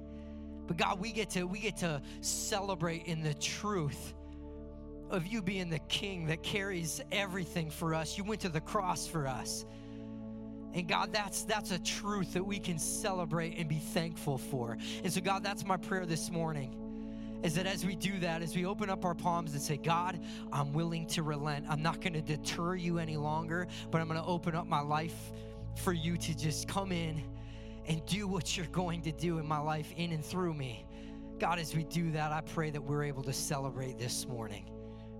But 0.66 0.76
God, 0.76 1.00
we 1.00 1.12
get 1.12 1.30
to 1.30 1.44
we 1.44 1.60
get 1.60 1.76
to 1.78 2.02
celebrate 2.20 3.06
in 3.06 3.22
the 3.22 3.34
truth 3.34 4.14
of 5.10 5.26
you 5.26 5.42
being 5.42 5.70
the 5.70 5.78
king 5.80 6.26
that 6.26 6.42
carries 6.42 7.00
everything 7.12 7.70
for 7.70 7.94
us. 7.94 8.18
You 8.18 8.24
went 8.24 8.40
to 8.42 8.48
the 8.48 8.60
cross 8.60 9.06
for 9.06 9.26
us. 9.26 9.64
And 10.74 10.86
God, 10.86 11.12
that's 11.12 11.44
that's 11.44 11.70
a 11.70 11.78
truth 11.78 12.34
that 12.34 12.44
we 12.44 12.58
can 12.58 12.78
celebrate 12.78 13.56
and 13.56 13.68
be 13.68 13.78
thankful 13.78 14.36
for. 14.36 14.76
And 15.02 15.12
so 15.12 15.20
God, 15.20 15.42
that's 15.42 15.64
my 15.64 15.76
prayer 15.76 16.04
this 16.04 16.30
morning. 16.30 16.82
Is 17.42 17.54
that 17.54 17.66
as 17.66 17.84
we 17.84 17.96
do 17.96 18.18
that, 18.20 18.42
as 18.42 18.54
we 18.56 18.66
open 18.66 18.90
up 18.90 19.04
our 19.04 19.14
palms 19.14 19.52
and 19.52 19.62
say, 19.62 19.76
God, 19.76 20.20
I'm 20.52 20.72
willing 20.72 21.06
to 21.08 21.22
relent. 21.22 21.66
I'm 21.68 21.82
not 21.82 22.00
going 22.00 22.14
to 22.14 22.22
deter 22.22 22.74
you 22.74 22.98
any 22.98 23.16
longer, 23.16 23.68
but 23.90 24.00
I'm 24.00 24.08
going 24.08 24.20
to 24.20 24.26
open 24.26 24.54
up 24.54 24.66
my 24.66 24.80
life 24.80 25.32
for 25.76 25.92
you 25.92 26.16
to 26.16 26.36
just 26.36 26.66
come 26.66 26.92
in 26.92 27.22
and 27.86 28.04
do 28.06 28.26
what 28.26 28.56
you're 28.56 28.66
going 28.66 29.02
to 29.02 29.12
do 29.12 29.38
in 29.38 29.46
my 29.46 29.58
life 29.58 29.92
in 29.96 30.12
and 30.12 30.24
through 30.24 30.54
me. 30.54 30.86
God, 31.38 31.58
as 31.58 31.74
we 31.74 31.84
do 31.84 32.10
that, 32.12 32.32
I 32.32 32.40
pray 32.40 32.70
that 32.70 32.82
we're 32.82 33.04
able 33.04 33.22
to 33.24 33.32
celebrate 33.32 33.98
this 33.98 34.26
morning. 34.26 34.64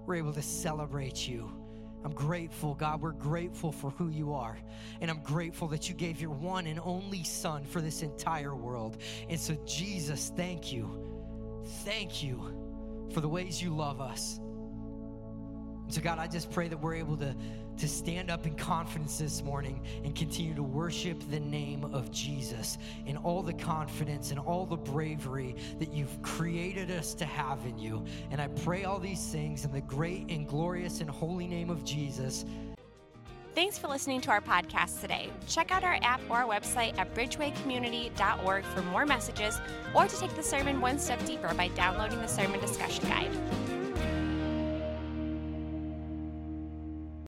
We're 0.07 0.17
able 0.17 0.33
to 0.33 0.43
celebrate 0.43 1.27
you. 1.29 1.51
I'm 2.05 2.13
grateful, 2.13 2.75
God. 2.75 3.01
We're 3.01 3.11
grateful 3.11 3.73
for 3.73 3.91
who 3.91 4.09
you 4.09 4.33
are. 4.33 4.57
And 5.01 5.11
I'm 5.11 5.23
grateful 5.23 5.67
that 5.69 5.89
you 5.89 5.95
gave 5.95 6.21
your 6.21 6.31
one 6.31 6.69
and 6.69 6.79
only 6.85 7.25
Son 7.25 7.65
for 7.65 7.81
this 7.81 8.03
entire 8.03 8.55
world. 8.55 8.99
And 9.29 9.41
so, 9.41 9.57
Jesus, 9.67 10.33
thank 10.37 10.73
you. 10.73 10.89
Thank 11.85 12.23
you 12.23 13.09
for 13.13 13.21
the 13.21 13.29
ways 13.29 13.61
you 13.61 13.75
love 13.75 14.01
us. 14.01 14.39
So, 15.89 16.01
God, 16.01 16.19
I 16.19 16.27
just 16.27 16.51
pray 16.51 16.69
that 16.69 16.81
we're 16.81 16.95
able 16.95 17.17
to 17.19 17.35
to 17.79 17.89
stand 17.89 18.31
up 18.31 18.47
in 18.47 18.55
confidence 18.55 19.19
this 19.19 19.43
morning 19.43 19.81
and 20.03 20.15
continue 20.15 20.55
to 20.55 20.63
worship 20.63 21.23
the 21.31 21.41
name 21.41 21.85
of 21.93 22.11
Jesus 22.11 22.79
in 23.07 23.17
all 23.19 23.43
the 23.43 23.53
confidence 23.53 24.31
and 24.31 24.41
all 24.41 24.65
the 24.65 24.77
bravery 24.77 25.55
that 25.79 25.93
you've 25.93 26.23
created 26.23 26.91
us 26.91 27.15
to 27.15 27.27
have 27.27 27.65
in 27.67 27.79
you. 27.79 28.05
And 28.31 28.41
I 28.41 28.49
pray 28.49 28.85
all 28.85 28.99
these 28.99 29.27
things 29.27 29.65
in 29.65 29.73
the 29.73 29.83
great 29.83 30.31
and 30.31 30.49
glorious 30.49 31.01
and 31.01 31.11
holy 31.11 31.47
name 31.47 31.71
of 31.71 31.85
Jesus. 31.85 32.45
Thanks 33.55 33.79
for 33.79 33.89
listening 33.89 34.21
to 34.23 34.31
our 34.31 34.43
podcast 34.43 35.01
today. 35.01 35.31
Check 35.47 35.71
out 35.71 35.83
our 35.83 35.99
app 36.03 36.21
or 36.29 36.37
our 36.37 36.45
website 36.45 36.99
at 36.99 37.15
bridgewaycommunity.org 37.15 38.65
for 38.65 38.83
more 38.83 39.07
messages 39.07 39.59
or 39.95 40.07
to 40.07 40.17
take 40.19 40.35
the 40.35 40.43
sermon 40.43 40.81
one 40.81 40.99
step 40.99 41.25
deeper 41.25 41.53
by 41.55 41.69
downloading 41.69 42.21
the 42.21 42.27
sermon 42.27 42.61
discussion 42.61 43.09
guide. 43.09 43.66